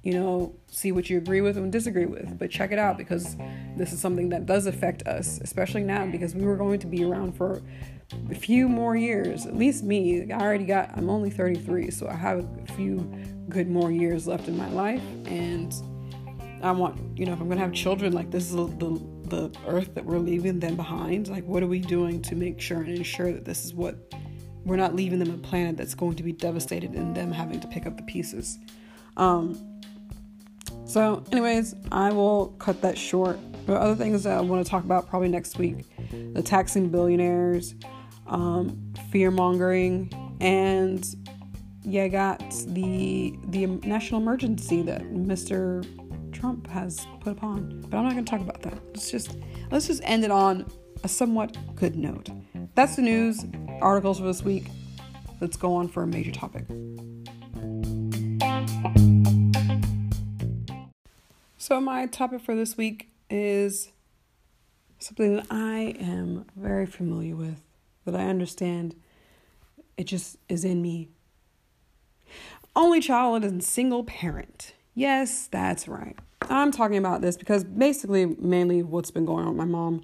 [0.03, 2.39] you know, see what you agree with and disagree with.
[2.39, 3.35] But check it out because
[3.75, 7.03] this is something that does affect us, especially now because we were going to be
[7.03, 7.61] around for
[8.31, 9.45] a few more years.
[9.45, 10.31] At least me.
[10.31, 12.99] I already got, I'm only 33, so I have a few
[13.49, 15.03] good more years left in my life.
[15.25, 15.73] And
[16.61, 19.51] I want, you know, if I'm going to have children, like this is the the
[19.67, 21.27] earth that we're leaving them behind?
[21.27, 24.13] Like, what are we doing to make sure and ensure that this is what
[24.65, 27.67] we're not leaving them a planet that's going to be devastated and them having to
[27.67, 28.59] pick up the pieces?
[29.17, 29.81] Um,
[30.85, 33.39] so, anyways, I will cut that short.
[33.65, 35.85] But other things that I want to talk about probably next week
[36.33, 37.75] the taxing billionaires,
[38.25, 40.11] um, fear mongering,
[40.41, 41.05] and
[41.83, 45.85] you got the the national emergency that Mr.
[46.39, 47.81] Trump has put upon.
[47.89, 48.79] But I'm not going to talk about that.
[48.87, 49.35] Let's just
[49.71, 50.65] let's just end it on
[51.03, 52.29] a somewhat good note.
[52.75, 53.45] That's the news
[53.81, 54.67] articles for this week.
[55.41, 56.65] Let's go on for a major topic.
[61.57, 63.91] So my topic for this week is
[64.97, 67.61] something that I am very familiar with,
[68.05, 68.95] that I understand.
[69.97, 71.09] It just is in me.
[72.75, 74.73] Only child and single parent.
[74.95, 76.17] Yes, that's right.
[76.49, 80.03] I'm talking about this because basically, mainly what's been going on with my mom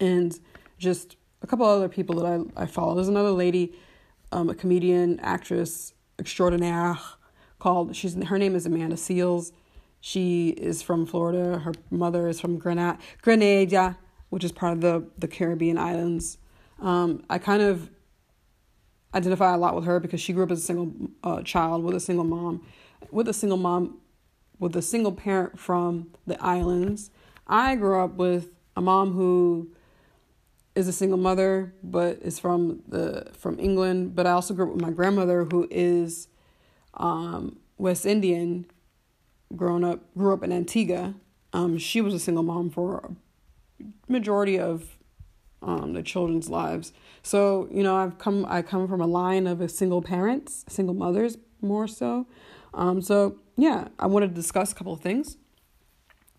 [0.00, 0.38] and
[0.78, 2.94] just a couple other people that I, I follow.
[2.94, 3.74] There's another lady,
[4.32, 6.98] um, a comedian, actress extraordinaire
[7.58, 9.52] called, she's her name is Amanda Seales.
[10.00, 11.60] She is from Florida.
[11.60, 13.96] Her mother is from Grenada, Grenada
[14.30, 16.38] which is part of the, the Caribbean islands.
[16.80, 17.88] Um, I kind of
[19.14, 21.94] identify a lot with her because she grew up as a single uh, child with
[21.94, 22.66] a single mom,
[23.10, 23.98] with a single mom,
[24.58, 27.10] with a single parent from the islands.
[27.46, 29.70] I grew up with a mom who
[30.74, 34.14] is a single mother, but is from the from England.
[34.14, 36.28] But I also grew up with my grandmother who is
[36.94, 38.66] um, West Indian,
[39.54, 41.14] grown up grew up in Antigua.
[41.52, 43.14] Um, she was a single mom for
[43.78, 44.96] a majority of
[45.62, 46.92] um, the children's lives.
[47.22, 50.94] So you know, I've come I come from a line of a single parents, single
[50.94, 52.26] mothers more so.
[52.74, 55.36] Um, so yeah, I want to discuss a couple of things.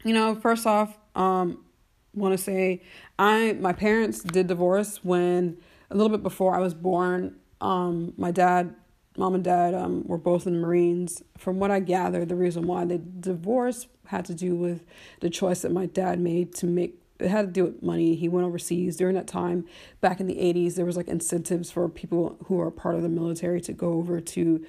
[0.03, 1.65] You know, first off, um,
[2.13, 2.81] want to say
[3.17, 5.57] I my parents did divorce when
[5.89, 7.35] a little bit before I was born.
[7.61, 8.75] Um, my dad
[9.17, 11.23] mom and dad um, were both in the Marines.
[11.37, 14.85] From what I gather, the reason why they divorced had to do with
[15.21, 16.99] the choice that my dad made to make.
[17.17, 18.15] It had to do with money.
[18.15, 19.65] He went overseas during that time.
[20.01, 23.09] Back in the 80s, there was like incentives for people who are part of the
[23.09, 24.65] military to go over to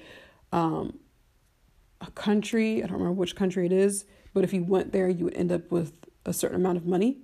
[0.53, 0.97] um,
[2.01, 2.83] a country.
[2.83, 5.51] I don't remember which country it is, but if you went there, you would end
[5.51, 5.93] up with
[6.25, 7.17] a certain amount of money.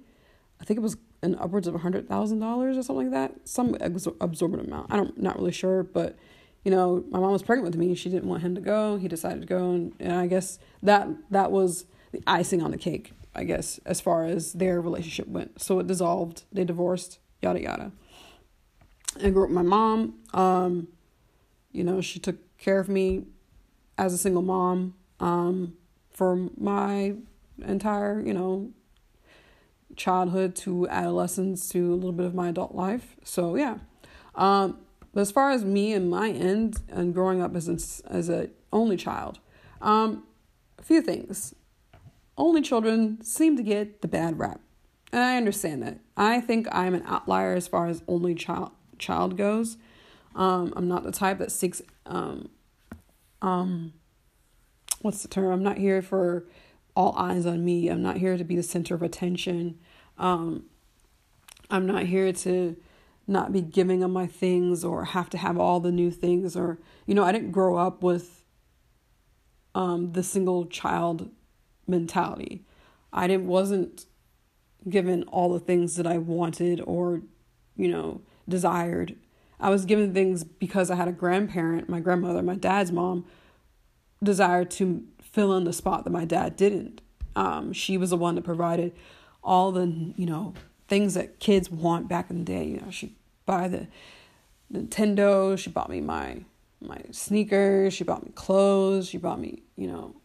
[0.59, 3.47] I think it was an upwards of hundred thousand dollars or something like that.
[3.47, 4.91] Some absorbent amount.
[4.91, 6.17] I don't not really sure, but
[6.63, 7.93] you know, my mom was pregnant with me.
[7.95, 8.97] She didn't want him to go.
[8.97, 12.77] He decided to go, and, and I guess that that was the icing on the
[12.77, 13.12] cake.
[13.36, 15.59] I guess as far as their relationship went.
[15.62, 16.43] So it dissolved.
[16.51, 17.19] They divorced.
[17.41, 17.91] Yada yada.
[19.21, 20.19] I grew up with my mom.
[20.33, 20.88] Um,
[21.71, 23.25] you know, she took care of me
[23.97, 25.75] as a single mom um,
[26.12, 27.15] for my
[27.65, 28.71] entire, you know,
[29.95, 33.15] childhood to adolescence to a little bit of my adult life.
[33.23, 33.77] So yeah.
[34.36, 34.79] Um,
[35.13, 38.49] but as far as me and my end and growing up as a, as a
[38.71, 39.39] only child,
[39.82, 40.23] um,
[40.79, 41.53] a few things.
[42.38, 44.60] Only children seem to get the bad rap.
[45.12, 45.99] And I understand that.
[46.17, 49.77] I think I'm an outlier as far as only child child goes.
[50.36, 52.49] Um, I'm not the type that seeks um,
[53.43, 53.93] um,
[55.01, 55.51] what's the term?
[55.51, 56.45] I'm not here for
[56.95, 57.89] all eyes on me.
[57.89, 59.77] I'm not here to be the center of attention.
[60.17, 60.63] Um,
[61.69, 62.77] I'm not here to
[63.27, 66.79] not be giving them my things or have to have all the new things or
[67.06, 68.43] you know, I didn't grow up with
[69.75, 71.29] um, the single child
[71.88, 72.63] mentality.
[73.12, 74.06] I didn't wasn't
[74.89, 77.21] given all the things that I wanted or
[77.75, 79.15] you know desired.
[79.60, 83.26] I was given things because I had a grandparent, my grandmother, my dad's mom,
[84.22, 87.02] desired to fill in the spot that my dad didn't.
[87.36, 88.94] Um, she was the one that provided
[89.44, 90.54] all the you know
[90.88, 92.66] things that kids want back in the day.
[92.66, 93.88] You know, she buy the
[94.72, 95.58] Nintendo.
[95.58, 96.44] She bought me my
[96.82, 97.94] my sneakers.
[97.94, 99.10] She bought me clothes.
[99.10, 100.16] She bought me you know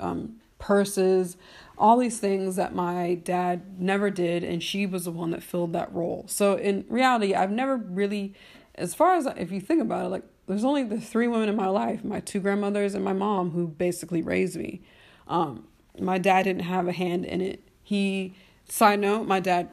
[0.00, 1.36] um, purses.
[1.76, 5.72] All these things that my dad never did, and she was the one that filled
[5.72, 6.24] that role.
[6.28, 8.34] So in reality, I've never really,
[8.76, 11.56] as far as if you think about it, like there's only the three women in
[11.56, 14.80] my life my two grandmothers and my mom who basically raised me.
[15.28, 15.66] Um,
[15.98, 17.62] my dad didn't have a hand in it.
[17.82, 18.34] He
[18.68, 19.68] side note my dad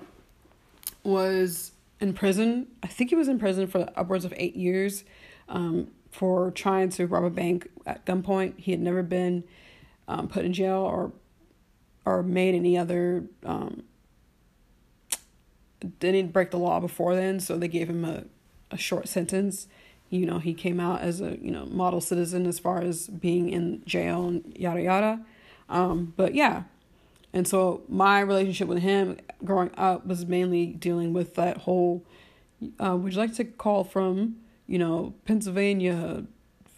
[1.03, 2.67] was in prison.
[2.83, 5.03] I think he was in prison for upwards of eight years
[5.49, 8.59] um, for trying to rob a bank at gunpoint.
[8.59, 9.43] He had never been
[10.07, 11.11] um, put in jail or
[12.05, 13.83] or made any other um,
[15.99, 18.23] didn't break the law before then so they gave him a,
[18.71, 19.67] a short sentence.
[20.09, 23.49] You know he came out as a you know model citizen as far as being
[23.49, 25.25] in jail and yada yada.
[25.69, 26.63] Um, but yeah.
[27.33, 32.03] And so my relationship with him growing up was mainly dealing with that whole
[32.83, 34.35] uh, would you like to call from
[34.67, 36.25] you know pennsylvania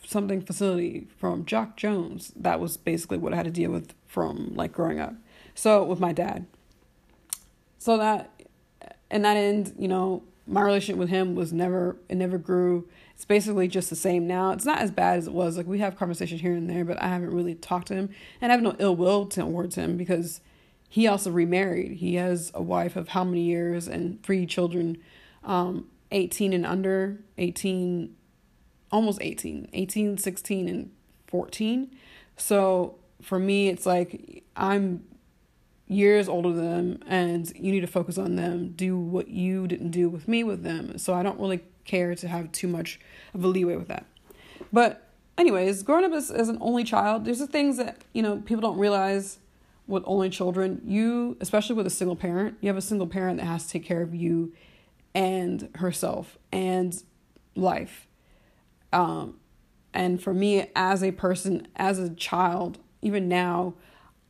[0.06, 2.32] something facility from jock jones.
[2.36, 5.16] That was basically what i had to deal with from like growing up.
[5.56, 6.46] So with my dad.
[7.80, 8.30] So that
[9.10, 13.26] and that end you know my relationship with him was never it never grew it's
[13.26, 14.52] basically just the same now.
[14.52, 15.56] It's not as bad as it was.
[15.56, 18.10] Like we have conversation here and there, but I haven't really talked to him,
[18.42, 20.42] and I have no ill will towards him because
[20.90, 21.94] he also remarried.
[21.94, 24.98] He has a wife of how many years and three children,
[25.44, 28.16] um, 18 and under, 18,
[28.92, 30.92] almost 18, 18, 16, and
[31.28, 31.96] 14.
[32.36, 35.04] So for me, it's like I'm
[35.88, 38.70] years older than them and you need to focus on them.
[38.70, 40.98] Do what you didn't do with me with them.
[40.98, 43.00] So I don't really care to have too much
[43.34, 44.06] of a leeway with that.
[44.72, 48.38] But anyways, growing up as, as an only child, there's the things that, you know,
[48.38, 49.40] people don't realize
[49.88, 50.82] with only children.
[50.86, 53.86] You, especially with a single parent, you have a single parent that has to take
[53.86, 54.54] care of you
[55.14, 57.04] and herself and
[57.56, 58.08] life.
[58.92, 59.40] Um,
[59.94, 63.76] and for me, as a person, as a child, even now,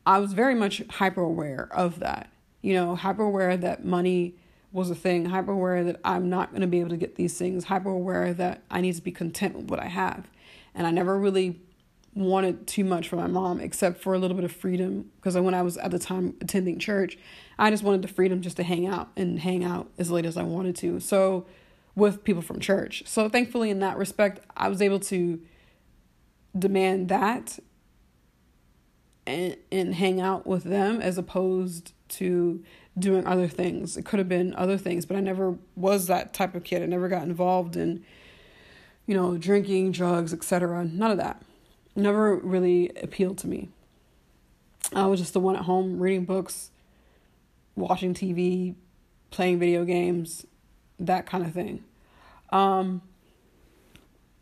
[0.06, 2.30] I was very much hyper aware of that.
[2.62, 4.36] You know, hyper aware that money
[4.72, 7.38] was a thing, hyper aware that I'm not going to be able to get these
[7.38, 10.28] things, hyper aware that I need to be content with what I have.
[10.74, 11.60] And I never really
[12.16, 15.54] wanted too much from my mom except for a little bit of freedom because when
[15.54, 17.18] I was at the time attending church,
[17.58, 20.38] I just wanted the freedom just to hang out and hang out as late as
[20.38, 21.00] I wanted to.
[21.00, 21.46] So
[21.96, 23.04] with people from church.
[23.06, 25.40] So thankfully in that respect, I was able to
[26.58, 27.60] demand that
[29.26, 32.64] and and hang out with them as opposed to
[32.98, 33.98] doing other things.
[33.98, 36.84] It could have been other things, but I never was that type of kid.
[36.84, 38.04] I never got involved in
[39.06, 40.86] you know, drinking, drugs, etc.
[40.86, 41.42] None of that.
[41.96, 43.70] Never really appealed to me.
[44.94, 46.72] I was just the one at home reading books,
[47.76, 48.76] watching TV,
[49.32, 50.46] playing video games,
[51.00, 51.84] that kind of thing.
[52.52, 53.02] Um,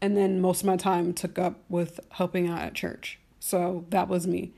[0.01, 3.19] and then most of my time took up with helping out at church.
[3.39, 4.53] So that was me.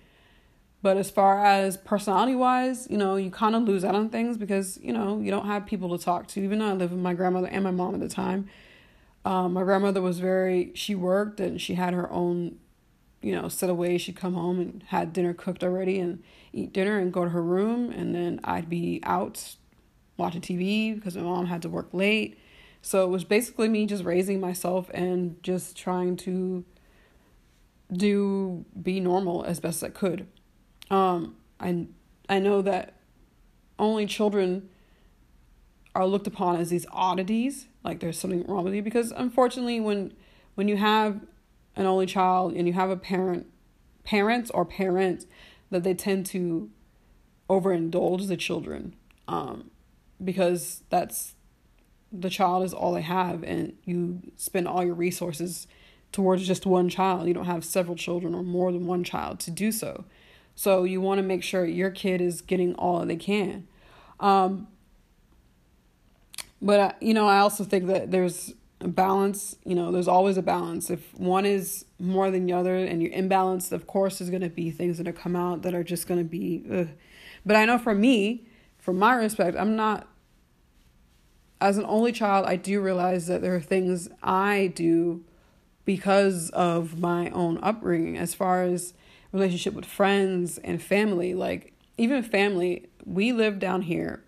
[0.83, 4.37] But as far as personality wise, you know, you kind of lose out on things
[4.37, 6.41] because, you know, you don't have people to talk to.
[6.41, 8.49] Even though I lived with my grandmother and my mom at the time,
[9.23, 12.57] um, my grandmother was very, she worked and she had her own,
[13.21, 14.01] you know, set of ways.
[14.01, 16.21] She'd come home and had dinner cooked already and
[16.51, 17.89] eat dinner and go to her room.
[17.89, 19.55] And then I'd be out
[20.17, 22.37] watching TV because my mom had to work late.
[22.81, 26.65] So it was basically me just raising myself and just trying to
[27.89, 30.27] do be normal as best I could.
[30.89, 31.87] Um, I
[32.29, 32.93] I know that
[33.79, 34.69] only children
[35.95, 40.13] are looked upon as these oddities, like there's something wrong with you because unfortunately when
[40.55, 41.21] when you have
[41.75, 43.47] an only child and you have a parent
[44.03, 45.25] parents or parents
[45.69, 46.69] that they tend to
[47.49, 48.95] overindulge the children
[49.27, 49.71] um,
[50.23, 51.35] because that's
[52.11, 55.67] the child is all they have and you spend all your resources
[56.11, 57.27] towards just one child.
[57.27, 60.05] You don't have several children or more than one child to do so
[60.55, 63.67] so you want to make sure your kid is getting all they can
[64.19, 64.67] um,
[66.63, 69.57] but uh, you know, I also think that there's a balance.
[69.65, 70.89] You know, there's always a balance.
[70.89, 74.49] If one is more than the other, and you're imbalanced, of course, there's going to
[74.49, 76.63] be things that are come out that are just going to be.
[76.71, 76.87] Ugh.
[77.45, 78.47] But I know for me,
[78.77, 80.07] for my respect, I'm not.
[81.59, 85.23] As an only child, I do realize that there are things I do
[85.85, 88.93] because of my own upbringing, as far as
[89.33, 91.33] relationship with friends and family.
[91.33, 94.23] Like even family, we live down here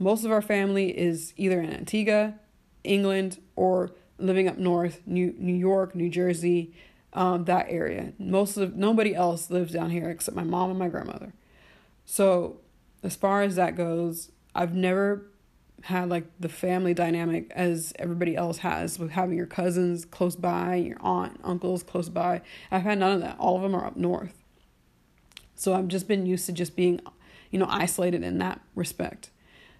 [0.00, 2.34] most of our family is either in Antigua,
[2.82, 6.72] England, or living up north, New New York, New Jersey,
[7.12, 8.14] um, that area.
[8.18, 11.34] Most of nobody else lives down here except my mom and my grandmother.
[12.06, 12.60] So
[13.02, 15.26] as far as that goes, I've never
[15.82, 20.76] had like the family dynamic as everybody else has with having your cousins close by,
[20.76, 22.40] your aunt, uncles close by.
[22.70, 23.38] I've had none of that.
[23.38, 24.39] All of them are up north.
[25.60, 27.02] So I've just been used to just being,
[27.50, 29.28] you know, isolated in that respect.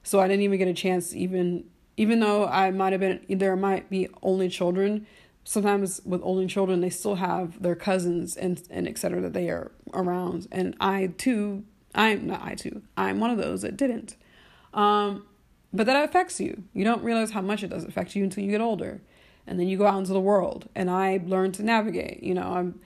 [0.03, 1.64] So I didn't even get a chance even
[1.97, 5.07] even though I might have been there might be only children,
[5.43, 9.72] sometimes with only children they still have their cousins and and etc that they are
[9.95, 10.49] around.
[10.53, 11.64] And I too
[11.95, 12.83] I'm not I too.
[12.99, 14.16] I'm one of those that didn't.
[14.74, 15.24] Um
[15.72, 16.64] but that affects you.
[16.74, 19.01] You don't realize how much it does affect you until you get older.
[19.47, 20.68] And then you go out into the world.
[20.74, 22.22] And I learned to navigate.
[22.22, 22.81] You know, I'm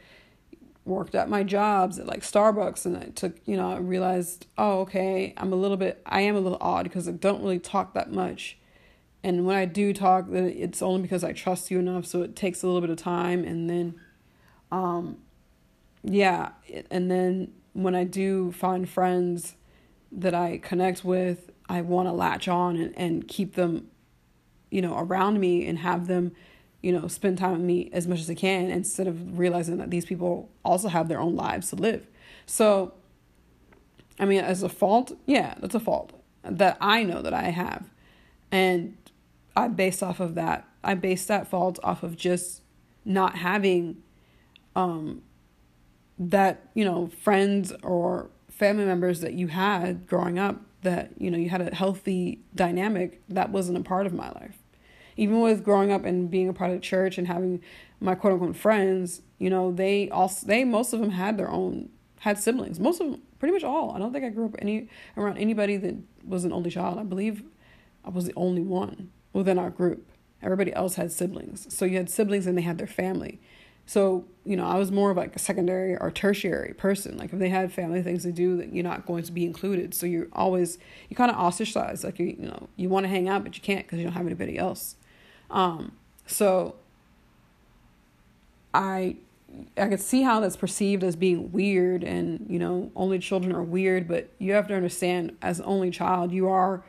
[0.85, 4.80] worked at my jobs at like Starbucks and I took, you know, I realized, oh,
[4.80, 7.95] okay, I'm a little bit, I am a little odd because I don't really talk
[7.95, 8.59] that much.
[9.22, 12.05] And when I do talk, then it's only because I trust you enough.
[12.05, 13.43] So it takes a little bit of time.
[13.43, 13.95] And then,
[14.70, 15.16] um,
[16.03, 16.51] yeah.
[16.91, 19.57] And then when I do find friends
[20.12, 23.89] that I connect with, I want to latch on and, and keep them,
[24.70, 26.32] you know, around me and have them
[26.85, 29.91] you know, spend time with me as much as I can instead of realizing that
[29.91, 32.07] these people also have their own lives to live.
[32.47, 32.93] So,
[34.20, 36.12] I mean, as a fault, yeah, that's a fault
[36.43, 37.91] that I know that I have.
[38.53, 38.97] And
[39.57, 42.62] I based off of that I base that fault off of just
[43.05, 44.03] not having
[44.76, 45.22] um
[46.18, 51.39] that, you know, friends or family members that you had growing up that, you know,
[51.39, 54.59] you had a healthy dynamic that wasn't a part of my life.
[55.16, 57.62] Even with growing up and being a part of the church and having
[58.00, 61.88] my quote unquote friends, you know, they also they most of them had their own
[62.20, 62.80] had siblings.
[62.80, 63.92] Most of them, pretty much all.
[63.92, 65.94] I don't think I grew up any around anybody that
[66.26, 66.98] was an only child.
[66.98, 67.42] I believe
[68.04, 70.06] I was the only one within our group.
[70.42, 71.72] Everybody else had siblings.
[71.74, 73.40] So you had siblings and they had their family.
[73.86, 77.18] So, you know, I was more of like a secondary or tertiary person.
[77.18, 79.92] Like if they had family things to do, that you're not going to be included.
[79.94, 82.04] So you're always you kind of ostracized.
[82.04, 84.14] Like you, you know, you want to hang out but you can't because you don't
[84.14, 84.96] have anybody else.
[85.55, 85.92] Um,
[86.26, 86.74] so
[88.74, 89.16] I
[89.76, 93.62] I could see how that's perceived as being weird and, you know, only children are
[93.62, 96.82] weird, but you have to understand as only child, you are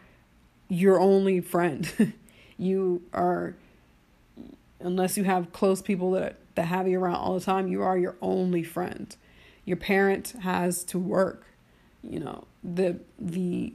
[0.68, 2.14] your only friend.
[2.58, 3.56] you are
[4.80, 7.98] unless you have close people that that have you around all the time, you are
[7.98, 9.16] your only friend.
[9.64, 11.46] Your parent has to work.
[12.02, 13.74] You know, the the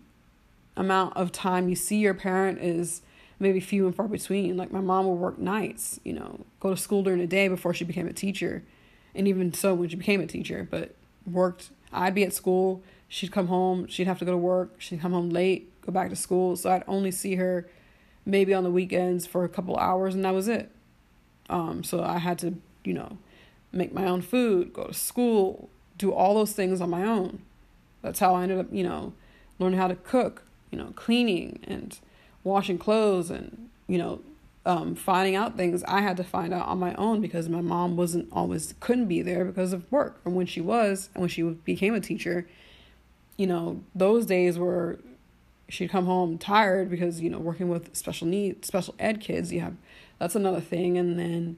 [0.76, 3.02] amount of time you see your parent is
[3.40, 4.56] maybe few and far between.
[4.56, 7.74] Like my mom would work nights, you know, go to school during the day before
[7.74, 8.62] she became a teacher
[9.14, 10.94] and even so when she became a teacher, but
[11.26, 11.70] worked.
[11.92, 15.12] I'd be at school, she'd come home, she'd have to go to work, she'd come
[15.12, 16.54] home late, go back to school.
[16.54, 17.68] So I'd only see her
[18.24, 20.70] maybe on the weekends for a couple hours, and that was it.
[21.48, 23.18] Um, so I had to, you know,
[23.72, 25.68] make my own food, go to school,
[25.98, 27.42] do all those things on my own.
[28.02, 29.12] That's how I ended up, you know,
[29.58, 31.98] learning how to cook, you know, cleaning and
[32.44, 34.20] washing clothes and, you know,
[34.66, 37.96] um, finding out things I had to find out on my own because my mom
[37.96, 40.20] wasn't always couldn't be there because of work.
[40.24, 42.46] And when she was, and when she became a teacher,
[43.36, 44.98] you know, those days were
[45.70, 49.52] she'd come home tired because you know working with special needs, special ed kids.
[49.52, 49.76] You have
[50.18, 51.56] that's another thing, and then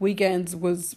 [0.00, 0.96] weekends was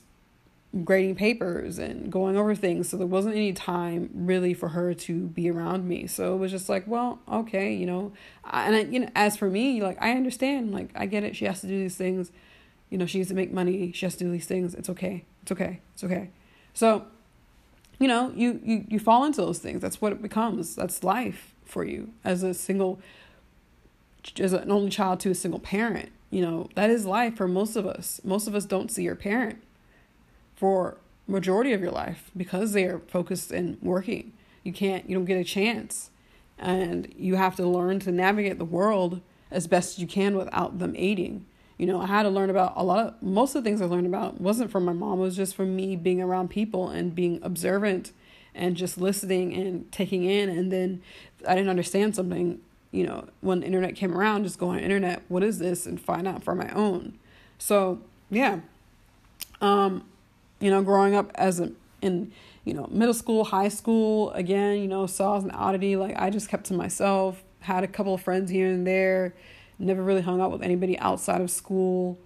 [0.83, 2.89] grading papers and going over things.
[2.89, 6.05] So there wasn't any time really for her to be around me.
[6.07, 8.11] So it was just like well okay you know
[8.51, 11.35] and I, you know as for me like i understand like i get it.
[11.35, 12.31] She has to do these things.
[12.89, 13.91] You know she has to make money.
[13.93, 14.75] She has to do these things.
[14.75, 15.23] It's okay.
[15.43, 15.79] It's okay.
[15.93, 16.29] It's okay.
[16.73, 17.05] So
[17.99, 19.81] you know you you you fall into those things.
[19.81, 20.75] That's what it becomes.
[20.75, 22.99] That's life for you as a single
[24.39, 26.09] as an only child to a single parent.
[26.31, 28.19] You know that is life for most of us.
[28.25, 29.61] Most of us don't see your parent
[30.55, 30.97] for
[31.27, 34.33] majority of your life because they are focused in working.
[34.63, 36.09] You can't you don't get a chance.
[36.57, 40.93] And you have to learn to navigate the world as best you can without them
[40.95, 41.45] aiding.
[41.77, 43.85] You know, I had to learn about a lot of most of the things I
[43.85, 47.13] learned about wasn't from my mom, it was just from me being around people and
[47.13, 48.13] being observant
[48.53, 51.01] and just listening and taking in and then
[51.45, 55.43] I didn't understand something, you know, when internet came around, just go on internet, what
[55.43, 57.19] is this and find out for my own.
[57.57, 57.99] So
[58.29, 58.59] yeah.
[59.59, 60.05] Um
[60.59, 62.31] you know, growing up as a in
[62.63, 65.95] you know middle school, high school, again, you know, saw as an oddity.
[65.95, 67.43] Like I just kept to myself.
[67.61, 69.33] Had a couple of friends here and there.
[69.79, 72.17] Never really hung out with anybody outside of school.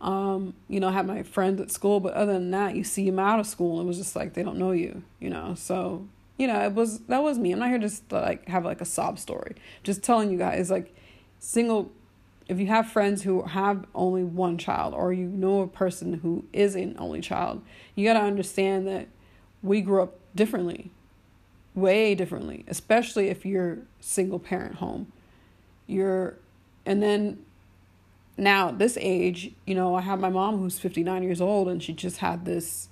[0.00, 3.06] Um, you know, I had my friends at school, but other than that, you see
[3.06, 3.80] them out of school.
[3.80, 5.54] It was just like they don't know you, you know.
[5.54, 6.06] So
[6.38, 7.52] you know, it was that was me.
[7.52, 9.54] I'm not here just to like have like a sob story.
[9.82, 10.94] Just telling you guys like
[11.38, 11.90] single
[12.48, 16.44] if you have friends who have only one child or you know a person who
[16.52, 17.62] is an only child,
[17.94, 19.08] you got to understand that
[19.62, 20.90] we grew up differently,
[21.74, 25.10] way differently, especially if you're single parent home.
[25.88, 26.36] You're,
[26.84, 27.44] and then
[28.36, 31.82] now at this age, you know, I have my mom who's 59 years old and
[31.82, 32.88] she just had this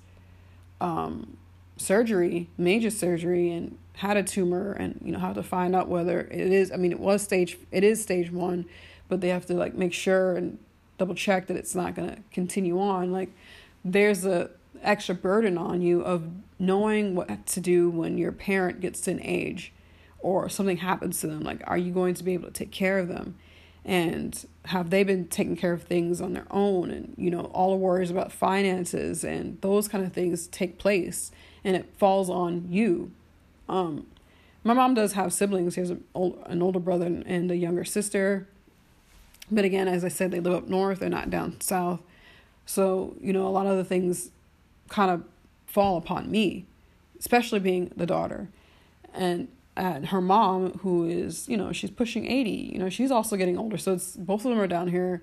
[0.81, 1.37] um,
[1.77, 6.19] surgery, major surgery, and had a tumor and, you know, have to find out whether
[6.19, 8.65] it is, I mean, it was stage, it is stage one
[9.07, 10.57] but they have to like make sure and
[10.97, 13.11] double check that it's not going to continue on.
[13.11, 13.29] Like
[13.83, 14.49] there's a
[14.81, 16.23] extra burden on you of
[16.59, 19.73] knowing what to do when your parent gets to an age
[20.19, 21.41] or something happens to them.
[21.41, 23.35] Like are you going to be able to take care of them?
[23.83, 26.89] And have they been taking care of things on their own?
[26.89, 31.31] And you know all the worries about finances and those kind of things take place
[31.63, 33.11] and it falls on you.
[33.67, 34.07] Um
[34.63, 35.75] my mom does have siblings.
[35.75, 38.47] She has an, old, an older brother and a younger sister
[39.51, 42.01] but again, as I said, they live up north, they're not down south.
[42.65, 44.31] So, you know, a lot of the things
[44.89, 45.23] kind of
[45.65, 46.65] fall upon me,
[47.19, 48.49] especially being the daughter.
[49.13, 53.35] And and her mom, who is, you know, she's pushing 80, you know, she's also
[53.35, 53.77] getting older.
[53.77, 55.21] So it's both of them are down here.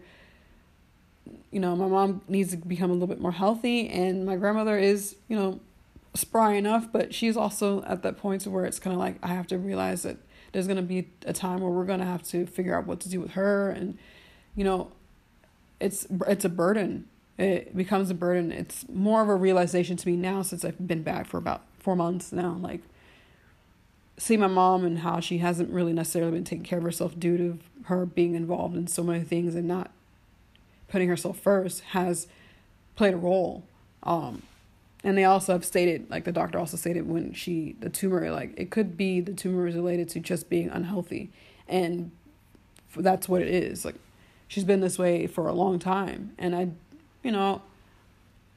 [1.51, 4.79] You know, my mom needs to become a little bit more healthy, and my grandmother
[4.79, 5.61] is, you know,
[6.15, 9.47] spry enough, but she's also at that point where it's kind of like I have
[9.49, 10.19] to realize that
[10.53, 13.01] there's going to be a time where we're going to have to figure out what
[13.01, 13.97] to do with her and
[14.55, 14.93] you know
[15.81, 17.09] it's it's a burden.
[17.39, 18.53] It becomes a burden.
[18.53, 21.97] It's more of a realization to me now since I've been back for about four
[21.97, 22.57] months now.
[22.61, 22.83] Like,
[24.17, 27.37] see my mom and how she hasn't really necessarily been taking care of herself due
[27.39, 29.91] to her being involved in so many things and not
[30.89, 32.29] putting herself first has
[32.95, 33.65] played a role.
[34.03, 34.43] Um,
[35.03, 38.53] and they also have stated, like the doctor also stated, when she the tumor, like
[38.57, 41.31] it could be the tumor is related to just being unhealthy,
[41.67, 42.13] and
[42.95, 43.85] that's what it is.
[43.85, 43.97] Like
[44.53, 46.69] she's been this way for a long time, and I,
[47.23, 47.63] you know,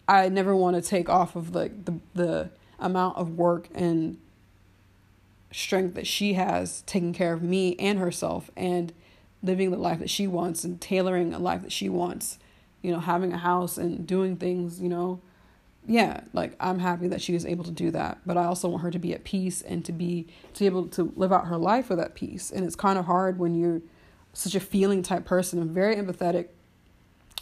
[0.09, 4.17] I never want to take off of like the the amount of work and
[5.53, 8.91] strength that she has taking care of me and herself and
[9.41, 12.39] living the life that she wants and tailoring a life that she wants
[12.81, 15.21] you know having a house and doing things you know.
[15.87, 18.81] Yeah like i'm happy that she was able to do that but i also want
[18.83, 21.57] her to be at peace and to be to be able to live out her
[21.57, 22.51] life with that peace.
[22.51, 23.81] And it's kind of hard when you're
[24.36, 26.47] such a feeling type person and very empathetic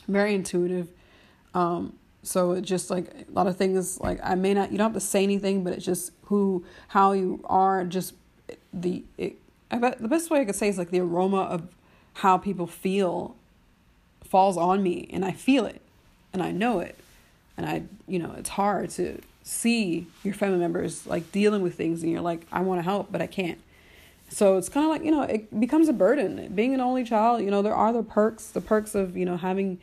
[0.07, 0.87] very intuitive
[1.53, 4.85] um so it just like a lot of things like I may not you don't
[4.85, 8.13] have to say anything, but it's just who how you are just
[8.73, 9.35] the it,
[9.69, 11.67] I bet the best way I could say is like the aroma of
[12.15, 13.35] how people feel
[14.23, 15.81] falls on me and I feel it
[16.31, 16.97] and I know it.
[17.57, 22.03] And I you know, it's hard to see your family members like dealing with things
[22.03, 23.59] and you're like, I want to help, but I can't.
[24.29, 26.51] So it's kind of like, you know, it becomes a burden.
[26.55, 29.37] Being an only child, you know, there are the perks, the perks of, you know,
[29.37, 29.79] having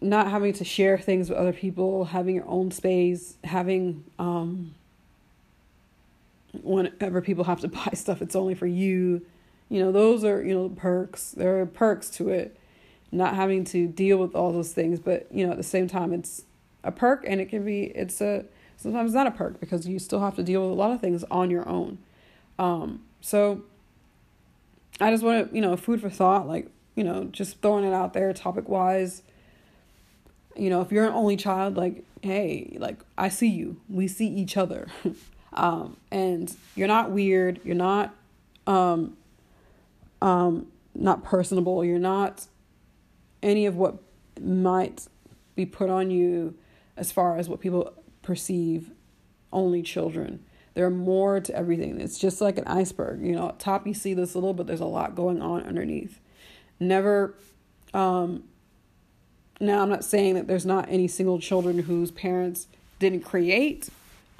[0.00, 4.74] not having to share things with other people, having your own space, having um
[6.62, 9.24] whenever people have to buy stuff it's only for you.
[9.68, 11.30] You know, those are, you know, perks.
[11.32, 12.56] There are perks to it.
[13.10, 16.12] Not having to deal with all those things, but you know, at the same time
[16.12, 16.42] it's
[16.82, 18.44] a perk and it can be it's a
[18.76, 21.24] sometimes not a perk because you still have to deal with a lot of things
[21.30, 21.98] on your own.
[22.58, 23.62] Um so
[25.00, 27.92] I just want to, you know, food for thought, like, you know, just throwing it
[27.92, 29.22] out there topic wise
[30.56, 33.80] you know if you're an only child like hey like i see you.
[33.88, 34.88] We see each other.
[35.56, 37.60] Um and you're not weird.
[37.62, 38.12] You're not
[38.66, 39.16] um
[40.20, 41.84] um not personable.
[41.84, 42.48] You're not
[43.40, 43.98] any of what
[44.42, 45.06] might
[45.54, 46.56] be put on you
[46.96, 47.92] as far as what people
[48.22, 48.90] perceive
[49.52, 50.44] only children
[50.74, 54.14] there are more to everything it's just like an iceberg you know top you see
[54.14, 56.20] this little but there's a lot going on underneath
[56.78, 57.34] never
[57.92, 58.44] um
[59.60, 62.66] now, I'm not saying that there's not any single children whose parents
[62.98, 63.88] didn't create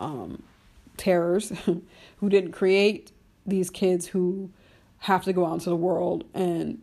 [0.01, 0.43] um,
[0.97, 3.13] terrors, who didn't create
[3.47, 4.51] these kids who
[5.01, 6.81] have to go out into the world and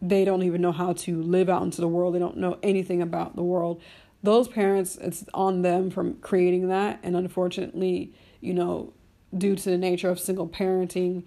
[0.00, 2.14] they don't even know how to live out into the world.
[2.14, 3.82] They don't know anything about the world.
[4.22, 7.00] Those parents, it's on them from creating that.
[7.02, 8.92] And unfortunately, you know,
[9.36, 11.22] due to the nature of single parenting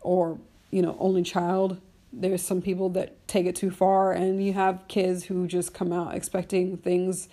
[0.00, 0.38] or,
[0.70, 1.80] you know, only child,
[2.12, 5.92] there's some people that take it too far and you have kids who just come
[5.92, 7.28] out expecting things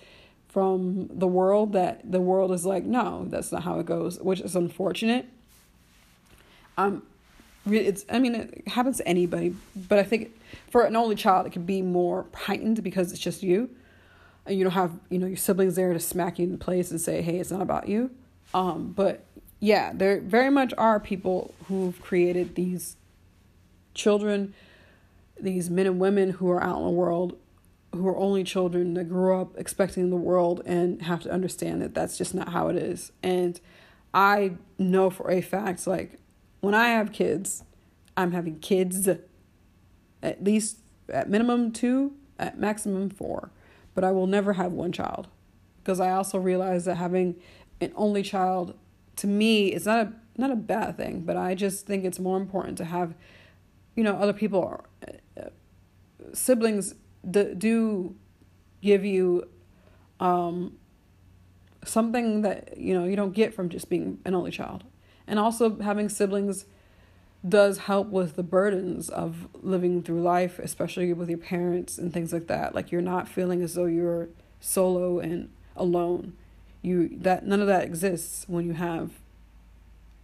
[0.48, 4.40] from the world that the world is like no that's not how it goes which
[4.40, 5.26] is unfortunate.
[6.76, 7.02] Um
[7.68, 9.54] it's i mean it happens to anybody
[9.88, 10.30] but i think
[10.70, 13.68] for an only child it can be more heightened because it's just you.
[14.46, 16.90] And you don't have you know your siblings there to smack you in the place
[16.90, 18.10] and say hey it's not about you.
[18.54, 19.25] Um but
[19.60, 22.96] yeah there very much are people who've created these
[23.94, 24.54] children
[25.40, 27.36] these men and women who are out in the world
[27.96, 31.94] who are only children that grew up expecting the world and have to understand that
[31.94, 33.12] that's just not how it is.
[33.22, 33.60] And
[34.14, 36.18] I know for a fact, like,
[36.60, 37.64] when I have kids,
[38.16, 39.08] I'm having kids
[40.22, 40.78] at least
[41.08, 43.50] at minimum two, at maximum four.
[43.94, 45.28] But I will never have one child
[45.82, 47.36] because I also realize that having
[47.80, 48.74] an only child
[49.16, 52.36] to me it's not a not a bad thing, but I just think it's more
[52.36, 53.14] important to have
[53.94, 54.84] you know other people
[56.32, 56.94] siblings
[57.28, 58.14] d- do
[58.82, 59.48] give you
[60.20, 60.76] um,
[61.84, 64.84] something that you know you don't get from just being an only child.
[65.26, 66.66] And also having siblings
[67.46, 72.32] does help with the burdens of living through life especially with your parents and things
[72.32, 72.74] like that.
[72.74, 74.28] Like you're not feeling as though you're
[74.60, 76.34] solo and alone
[76.82, 79.10] you that none of that exists when you have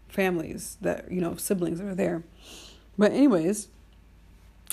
[0.08, 2.22] families that you know siblings that are there.
[2.98, 3.68] But anyways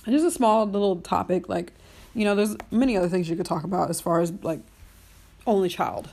[0.06, 1.74] just a small little topic like
[2.14, 4.60] you know there's many other things you could talk about as far as like
[5.46, 6.10] only child.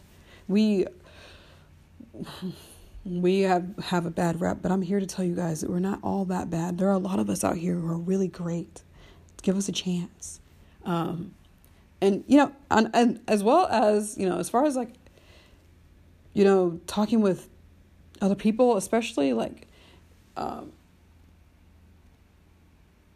[0.48, 0.86] We
[3.04, 5.78] we have have a bad rep but i'm here to tell you guys that we're
[5.78, 6.78] not all that bad.
[6.78, 8.82] There are a lot of us out here who are really great.
[9.42, 10.40] Give us a chance.
[10.84, 11.34] Um
[12.00, 14.90] and you know and, and as well as you know as far as like
[16.36, 17.48] you know talking with
[18.20, 19.66] other people especially like
[20.36, 20.72] um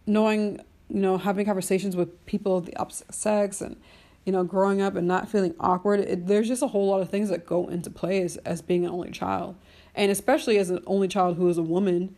[0.07, 0.61] knowing
[0.91, 3.77] you know, having conversations with people of the opposite sex and,
[4.25, 6.01] you know, growing up and not feeling awkward.
[6.01, 8.85] It, there's just a whole lot of things that go into play as, as being
[8.85, 9.57] an only child.
[9.95, 12.17] And especially as an only child who is a woman,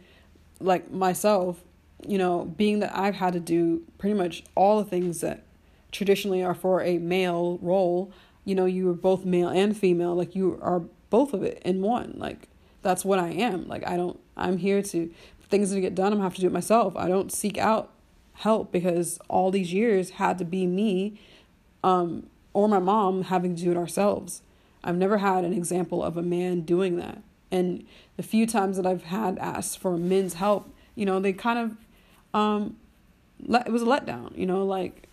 [0.58, 1.62] like myself,
[2.06, 5.44] you know, being that I've had to do pretty much all the things that
[5.90, 8.10] traditionally are for a male role,
[8.44, 11.82] you know, you are both male and female, like you are both of it in
[11.82, 12.14] one.
[12.16, 12.48] Like
[12.82, 13.68] that's what I am.
[13.68, 15.10] Like I don't I'm here to
[15.48, 16.96] things to get done, I'm gonna have to do it myself.
[16.96, 17.90] I don't seek out
[18.34, 21.20] help because all these years had to be me
[21.84, 24.42] um or my mom having to do it ourselves.
[24.82, 27.22] I've never had an example of a man doing that.
[27.50, 27.86] And
[28.16, 31.76] the few times that I've had asked for men's help, you know, they kind of
[32.38, 32.76] um
[33.44, 35.08] let, it was a letdown, you know, like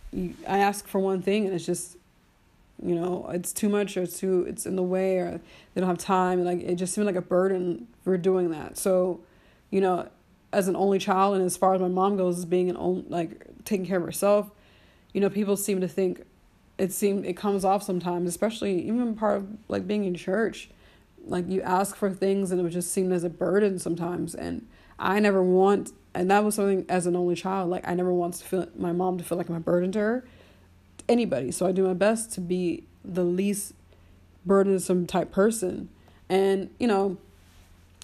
[0.47, 1.97] I ask for one thing and it's just
[2.84, 5.39] you know it's too much or it's too it's in the way or
[5.73, 6.43] they don't have time.
[6.43, 8.77] Like it just seemed like a burden for doing that.
[8.77, 9.21] So
[9.69, 10.09] you know
[10.51, 13.05] as an only child and as far as my mom goes as being an only
[13.07, 14.49] like taking care of herself
[15.13, 16.25] you know people seem to think
[16.80, 20.69] it seemed it comes off sometimes especially even part of like being in church.
[21.25, 24.34] Like you ask for things and it would just seem as a burden sometimes.
[24.34, 24.65] And
[24.99, 28.34] i never want and that was something as an only child like i never want
[28.36, 30.27] to feel my mom to feel like i'm a burden to her
[31.10, 31.51] anybody.
[31.51, 33.74] So I do my best to be the least
[34.45, 35.89] burdensome type person.
[36.30, 37.18] And, you know,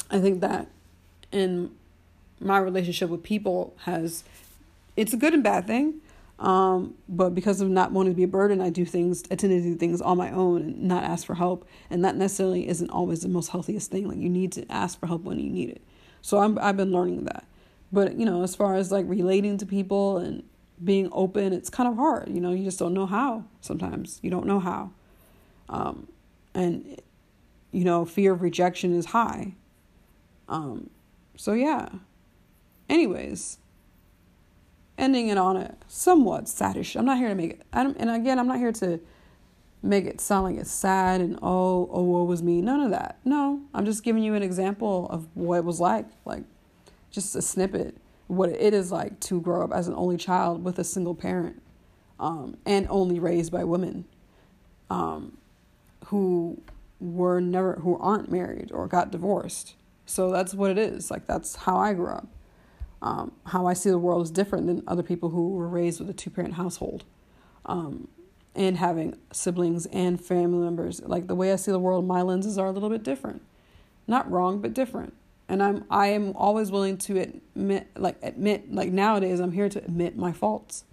[0.09, 0.67] I think that
[1.31, 1.71] in
[2.39, 4.23] my relationship with people has
[4.97, 6.01] it's a good and bad thing.
[6.37, 9.51] Um, but because of not wanting to be a burden, I do things, I tend
[9.51, 11.65] to do things on my own and not ask for help.
[11.89, 14.07] And that necessarily isn't always the most healthiest thing.
[14.07, 15.81] Like you need to ask for help when you need it.
[16.21, 17.45] So I'm, I've been learning that.
[17.91, 20.43] But, you know, as far as like relating to people and
[20.83, 22.29] being open, it's kind of hard.
[22.29, 24.19] You know, you just don't know how sometimes.
[24.21, 24.91] You don't know how.
[25.69, 26.07] Um,
[26.53, 27.01] and,
[27.71, 29.53] you know, fear of rejection is high.
[30.47, 30.89] Um,
[31.37, 31.89] so, yeah.
[32.89, 33.57] Anyways,
[34.97, 36.95] ending it on a somewhat saddish.
[36.95, 38.99] I'm not here to make it, I don't, and again, I'm not here to
[39.81, 42.61] make it sound like it's sad and oh, oh, woe was me.
[42.61, 43.19] None of that.
[43.23, 46.05] No, I'm just giving you an example of what it was like.
[46.25, 46.43] Like,
[47.11, 47.97] just a snippet
[48.27, 51.61] what it is like to grow up as an only child with a single parent
[52.19, 54.05] um, and only raised by women
[54.89, 55.37] um,
[56.05, 56.61] who
[56.99, 59.75] were never who aren't married or got divorced.
[60.05, 61.11] So that's what it is.
[61.11, 62.27] Like that's how i grew up.
[63.01, 66.09] Um, how i see the world is different than other people who were raised with
[66.09, 67.03] a two-parent household.
[67.65, 68.07] Um,
[68.55, 71.01] and having siblings and family members.
[71.01, 73.41] Like the way i see the world my lenses are a little bit different.
[74.07, 75.13] Not wrong but different
[75.47, 79.79] and I'm I am always willing to admit like admit like nowadays I'm here to
[79.79, 80.85] admit my faults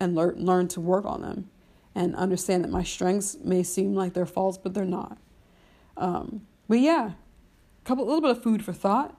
[0.00, 1.50] and learn learn to work on them
[1.94, 5.18] and understand that my strengths may seem like they're faults but they're not.
[5.96, 9.16] Um, but yeah, a couple a little bit of food for thought.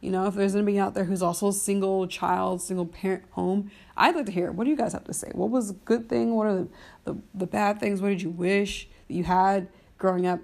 [0.00, 4.14] You know, if there's anybody out there who's also single child, single parent home, I'd
[4.14, 5.30] like to hear what do you guys have to say?
[5.32, 6.34] What was a good thing?
[6.34, 6.68] What are the,
[7.04, 8.02] the, the bad things?
[8.02, 10.40] What did you wish that you had growing up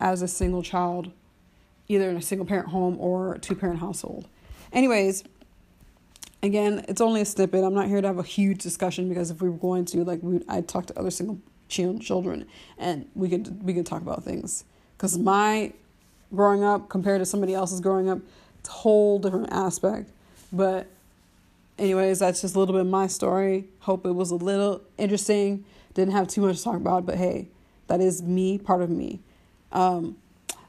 [0.00, 1.12] as a single child
[1.88, 4.26] either in a single parent home or two parent household.
[4.72, 5.24] Anyways,
[6.42, 7.64] again, it's only a snippet.
[7.64, 10.20] I'm not here to have a huge discussion because if we were going to, like,
[10.22, 12.46] we I talk to other single children
[12.78, 14.64] and we could we could talk about things.
[14.96, 15.72] Because my
[16.32, 18.18] growing up compared to somebody else's growing up,
[18.60, 20.10] it's a whole different aspect.
[20.52, 20.86] But
[21.78, 23.66] anyways, that's just a little bit of my story.
[23.80, 25.64] Hope it was a little interesting.
[25.94, 27.48] Didn't have too much to talk about, but hey,
[27.86, 29.20] that is me, part of me.
[29.72, 30.16] Um,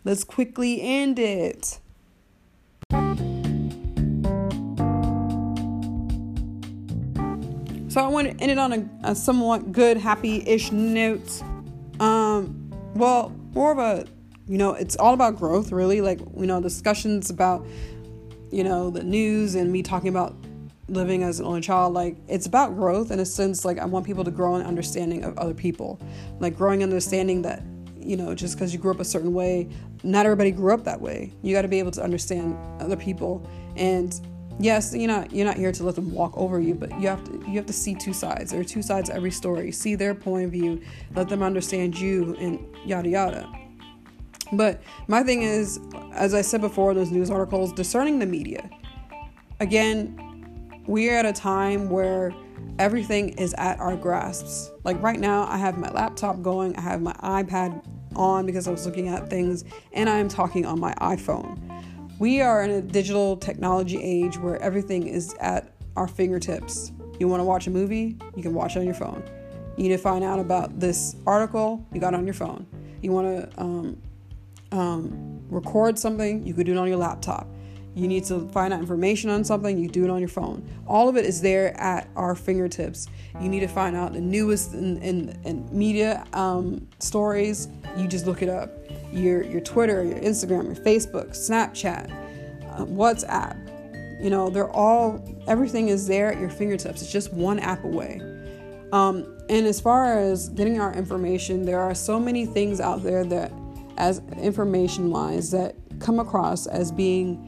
[0.06, 1.80] Let's quickly end it.
[7.88, 11.42] So I want to end it on a, a somewhat good, happy-ish note.
[12.00, 14.06] Um, well, more of a,
[14.48, 16.02] you know, it's all about growth, really.
[16.02, 17.66] Like you know, discussions about,
[18.52, 20.36] you know, the news and me talking about
[20.88, 21.96] living as an only child.
[21.96, 23.66] Like it's about growth in a sense.
[23.66, 26.00] Like I want people to grow in understanding of other people,
[26.40, 27.64] like growing understanding that
[28.06, 29.70] you know, just because you grew up a certain way,
[30.04, 31.34] not everybody grew up that way.
[31.42, 33.48] You got to be able to understand other people.
[33.76, 34.20] And
[34.60, 37.24] yes, you're not you're not here to let them walk over you, but you have
[37.26, 38.52] to you have to see two sides.
[38.52, 39.72] There are two sides to every story.
[39.72, 40.82] See their point of view,
[41.16, 43.50] let them understand you, and yada yada.
[44.54, 45.80] But my thing is,
[46.14, 48.70] as I said before, those news articles, discerning the media.
[49.60, 52.34] Again, we're at a time where
[52.78, 54.72] everything is at our grasps.
[54.84, 57.84] Like right now, I have my laptop going, I have my iPad
[58.16, 59.64] on because I was looking at things,
[59.94, 61.60] and I'm talking on my iPhone.
[62.20, 66.92] We are in a digital technology age where everything is at our fingertips.
[67.20, 68.18] You want to watch a movie?
[68.36, 69.24] You can watch it on your phone.
[69.78, 71.86] You need to find out about this article?
[71.94, 72.66] You got it on your phone.
[73.02, 74.02] You want to um,
[74.72, 76.46] um, record something?
[76.46, 77.48] You could do it on your laptop.
[77.96, 80.68] You need to find out information on something, you do it on your phone.
[80.86, 83.08] All of it is there at our fingertips.
[83.40, 88.26] You need to find out the newest in, in, in media um, stories, you just
[88.26, 88.72] look it up.
[89.14, 92.12] Your, your Twitter, your Instagram, your Facebook, Snapchat,
[92.74, 93.62] uh, WhatsApp.
[94.22, 97.02] You know, they're all, everything is there at your fingertips.
[97.02, 98.20] It's just one app away.
[98.92, 103.24] Um, and as far as getting our information, there are so many things out there
[103.26, 103.54] that,
[103.98, 107.45] as information wise, that come across as being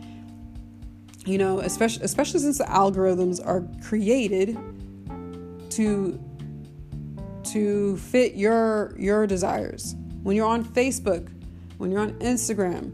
[1.28, 4.58] you know especially especially since the algorithms are created
[5.70, 6.20] to
[7.44, 9.96] to fit your your desires.
[10.24, 11.30] When you're on facebook
[11.78, 12.92] when you're on instagram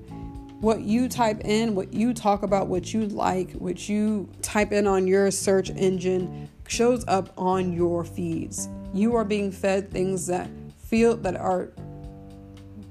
[0.59, 4.87] what you type in what you talk about what you like what you type in
[4.87, 8.69] on your search engine shows up on your feeds.
[8.93, 11.71] You are being fed things that feel that are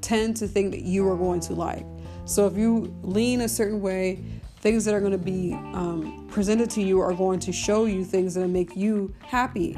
[0.01, 1.87] tend to think that you are going to like.
[2.25, 4.25] So if you lean a certain way
[4.63, 8.05] things that are going to be um, presented to you are going to show you
[8.05, 9.77] things that make you happy.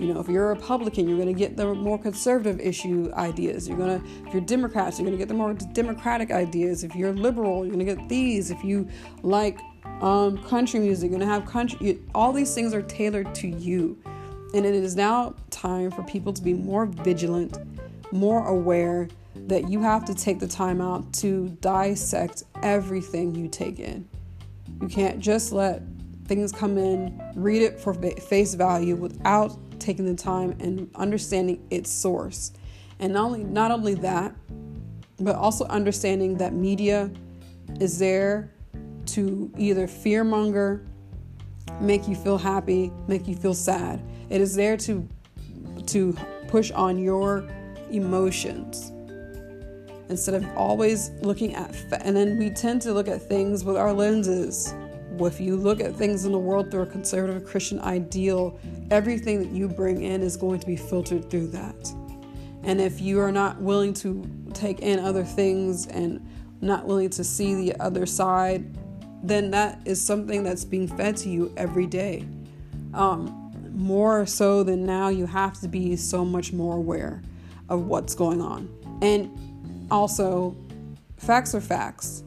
[0.00, 3.68] You know, if you're a Republican, you're going to get the more conservative issue ideas.
[3.68, 6.82] You're going to, if you're Democrats, you're going to get the more democratic ideas.
[6.82, 8.50] If you're liberal, you're going to get these.
[8.50, 8.88] If you
[9.22, 9.60] like
[10.00, 12.00] um, country music, you're going to have country.
[12.12, 13.96] All these things are tailored to you.
[14.52, 17.58] And it is now time for people to be more vigilant,
[18.10, 19.06] more aware
[19.46, 24.08] that you have to take the time out to dissect everything you take in.
[24.80, 25.82] You can't just let
[26.26, 31.90] things come in, read it for face value without taking the time and understanding its
[31.90, 32.52] source.
[32.98, 34.34] And not only not only that,
[35.20, 37.10] but also understanding that media
[37.80, 38.52] is there
[39.06, 40.86] to either fearmonger,
[41.80, 44.02] make you feel happy, make you feel sad.
[44.30, 45.06] It is there to
[45.86, 46.16] to
[46.48, 47.48] push on your
[47.90, 48.93] emotions
[50.08, 53.76] instead of always looking at fa- and then we tend to look at things with
[53.76, 54.74] our lenses.
[55.20, 58.58] If you look at things in the world through a conservative christian ideal
[58.90, 61.94] everything that you bring in is going to be filtered through that.
[62.64, 64.24] And if you are not willing to
[64.54, 66.26] take in other things and
[66.60, 68.76] not willing to see the other side
[69.24, 72.26] then that is something that's being fed to you every day.
[72.92, 73.40] Um,
[73.74, 77.22] more so than now you have to be so much more aware
[77.68, 78.68] of what's going on.
[79.02, 79.30] And
[79.90, 80.56] also,
[81.16, 82.24] facts are facts.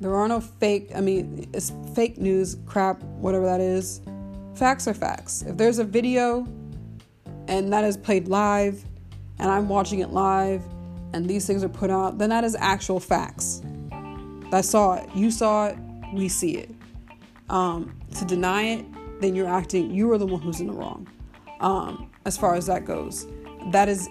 [0.00, 4.00] There are no fake, I mean, it's fake news, crap, whatever that is.
[4.54, 5.42] Facts are facts.
[5.42, 6.46] If there's a video
[7.48, 8.84] and that is played live
[9.38, 10.62] and I'm watching it live
[11.12, 13.62] and these things are put out, then that is actual facts.
[14.52, 15.08] I saw it.
[15.14, 15.78] You saw it.
[16.12, 16.70] We see it.
[17.50, 18.86] Um, to deny it,
[19.20, 21.08] then you're acting, you are the one who's in the wrong.
[21.60, 23.26] Um, as far as that goes,
[23.72, 24.08] that is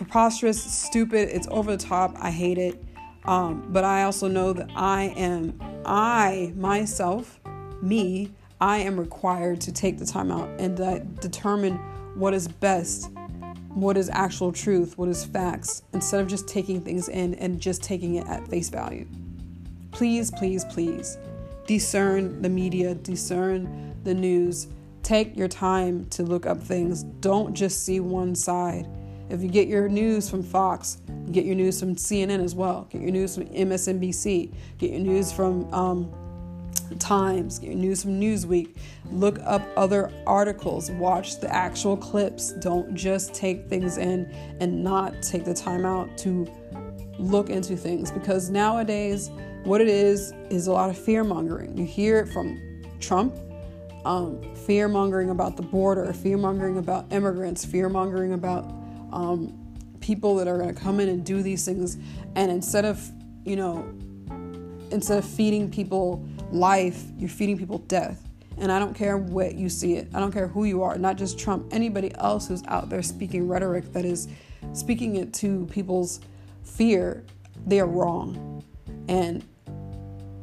[0.00, 2.16] preposterous, stupid, it's over the top.
[2.18, 2.82] I hate it.
[3.26, 7.38] Um, but I also know that I am, I myself,
[7.82, 8.30] me,
[8.62, 11.74] I am required to take the time out and determine
[12.14, 13.10] what is best,
[13.74, 17.82] what is actual truth, what is facts, instead of just taking things in and just
[17.82, 19.06] taking it at face value.
[19.90, 21.18] Please, please, please
[21.66, 24.68] discern the media, discern the news.
[25.02, 27.02] Take your time to look up things.
[27.02, 28.86] Don't just see one side.
[29.30, 30.98] If you get your news from Fox,
[31.30, 32.88] get your news from CNN as well.
[32.90, 34.52] Get your news from MSNBC.
[34.78, 36.12] Get your news from um,
[36.98, 37.60] Times.
[37.60, 38.76] Get your news from Newsweek.
[39.12, 40.90] Look up other articles.
[40.90, 42.52] Watch the actual clips.
[42.54, 44.26] Don't just take things in
[44.58, 46.50] and not take the time out to
[47.20, 49.30] look into things because nowadays,
[49.62, 51.78] what it is is a lot of fear mongering.
[51.78, 53.36] You hear it from Trump,
[54.04, 58.79] um, fear mongering about the border, fear mongering about immigrants, fear mongering about
[59.12, 59.56] um,
[60.00, 61.96] people that are going to come in and do these things.
[62.34, 63.00] And instead of,
[63.44, 63.88] you know,
[64.90, 68.26] instead of feeding people life, you're feeding people death.
[68.58, 70.08] And I don't care what you see it.
[70.12, 73.48] I don't care who you are, not just Trump, anybody else who's out there speaking
[73.48, 74.28] rhetoric that is
[74.72, 76.20] speaking it to people's
[76.62, 77.24] fear,
[77.66, 78.62] they are wrong.
[79.08, 79.44] And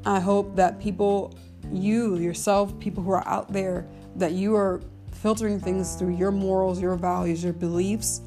[0.06, 1.38] I hope that people,
[1.72, 6.82] you yourself, people who are out there, that you are filtering things through your morals,
[6.82, 8.22] your values, your beliefs,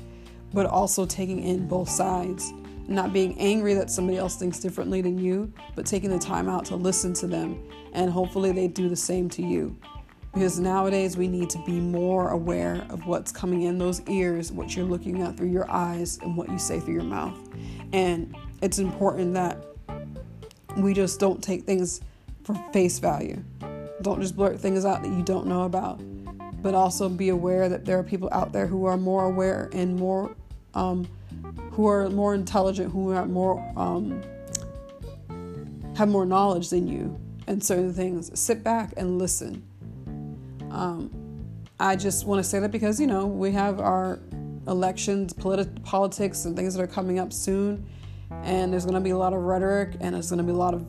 [0.53, 2.53] but also taking in both sides.
[2.88, 6.64] Not being angry that somebody else thinks differently than you, but taking the time out
[6.66, 9.76] to listen to them and hopefully they do the same to you.
[10.32, 14.76] Because nowadays we need to be more aware of what's coming in those ears, what
[14.76, 17.36] you're looking at through your eyes, and what you say through your mouth.
[17.92, 19.64] And it's important that
[20.76, 22.01] we just don't take things
[22.44, 23.42] for face value.
[24.03, 26.01] Don't just blurt things out that you don't know about,
[26.62, 29.96] but also be aware that there are people out there who are more aware and
[29.96, 30.36] more
[30.75, 31.09] um,
[31.73, 34.23] who are more intelligent, who are more um,
[35.97, 38.31] have more knowledge than you and certain things.
[38.39, 39.62] Sit back and listen.
[40.71, 41.11] Um,
[41.79, 44.21] I just want to say that because, you know, we have our
[44.66, 47.87] elections, politi- politics, and things that are coming up soon.
[48.45, 50.57] And there's going to be a lot of rhetoric and there's going to be a
[50.57, 50.87] lot of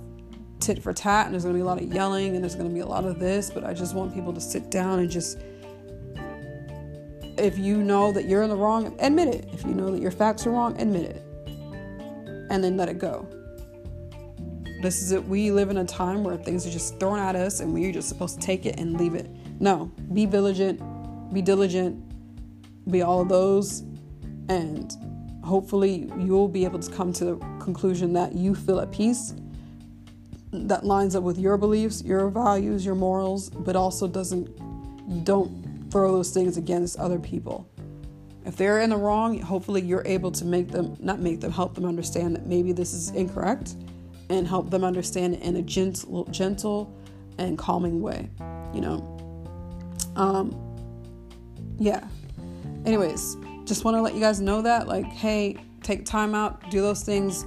[0.59, 2.69] tit for tat and there's going to be a lot of yelling and there's going
[2.69, 3.49] to be a lot of this.
[3.49, 5.39] But I just want people to sit down and just,
[7.41, 9.49] if you know that you're in the wrong, admit it.
[9.53, 11.23] If you know that your facts are wrong, admit it.
[12.49, 13.27] And then let it go.
[14.81, 15.23] This is it.
[15.25, 18.09] We live in a time where things are just thrown at us and we're just
[18.09, 19.29] supposed to take it and leave it.
[19.59, 20.81] No, be vigilant,
[21.33, 22.03] be diligent,
[22.89, 23.81] be all of those,
[24.49, 24.91] and
[25.43, 29.33] hopefully you'll be able to come to the conclusion that you feel at peace
[30.51, 34.49] that lines up with your beliefs, your values, your morals, but also doesn't
[35.23, 37.69] don't throw those things against other people.
[38.45, 41.75] If they're in the wrong, hopefully you're able to make them not make them help
[41.75, 43.75] them understand that maybe this is incorrect
[44.29, 46.97] and help them understand it in a gentle gentle
[47.37, 48.29] and calming way,
[48.73, 49.17] you know.
[50.15, 50.57] Um
[51.77, 52.07] yeah.
[52.85, 56.81] Anyways, just want to let you guys know that like hey, take time out, do
[56.81, 57.45] those things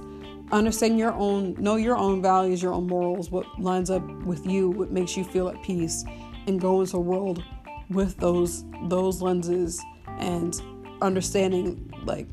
[0.51, 4.69] understand your own know your own values your own morals what lines up with you
[4.69, 6.05] what makes you feel at peace
[6.45, 7.43] and go into a world
[7.89, 9.83] with those those lenses
[10.19, 10.61] and
[11.01, 12.27] understanding like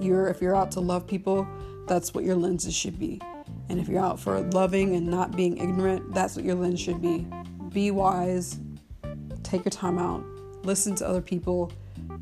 [0.00, 1.46] you're if you're out to love people
[1.86, 3.20] that's what your lenses should be.
[3.68, 7.00] And if you're out for loving and not being ignorant that's what your lens should
[7.02, 7.26] be.
[7.70, 8.58] Be wise.
[9.42, 10.24] Take your time out.
[10.64, 11.72] Listen to other people.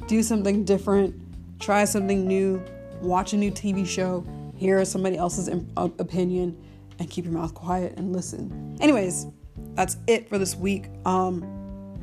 [0.06, 1.14] Do something different.
[1.60, 2.62] Try something new.
[3.00, 4.24] Watch a new tv show.
[4.56, 6.56] Hear somebody else's opinion
[6.98, 8.76] and keep your mouth quiet and listen.
[8.80, 9.26] Anyways,
[9.74, 10.86] that's it for this week.
[11.04, 11.59] Um,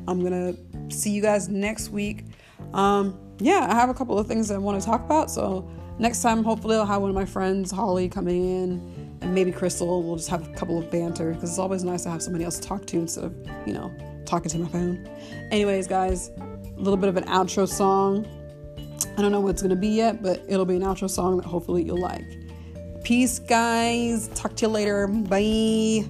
[0.08, 0.54] I'm gonna
[0.90, 2.24] see you guys next week.
[2.72, 5.30] Um, yeah, I have a couple of things I want to talk about.
[5.30, 9.52] So next time, hopefully, I'll have one of my friends, Holly, coming in, and maybe
[9.52, 10.02] Crystal.
[10.02, 12.58] We'll just have a couple of banter because it's always nice to have somebody else
[12.58, 13.34] to talk to instead of
[13.66, 13.92] you know
[14.24, 15.06] talking to my phone.
[15.50, 18.26] Anyways, guys, a little bit of an outro song.
[19.16, 21.44] I don't know what it's gonna be yet, but it'll be an outro song that
[21.44, 22.24] hopefully you'll like.
[23.04, 24.28] Peace, guys.
[24.28, 25.06] Talk to you later.
[25.06, 26.08] Bye.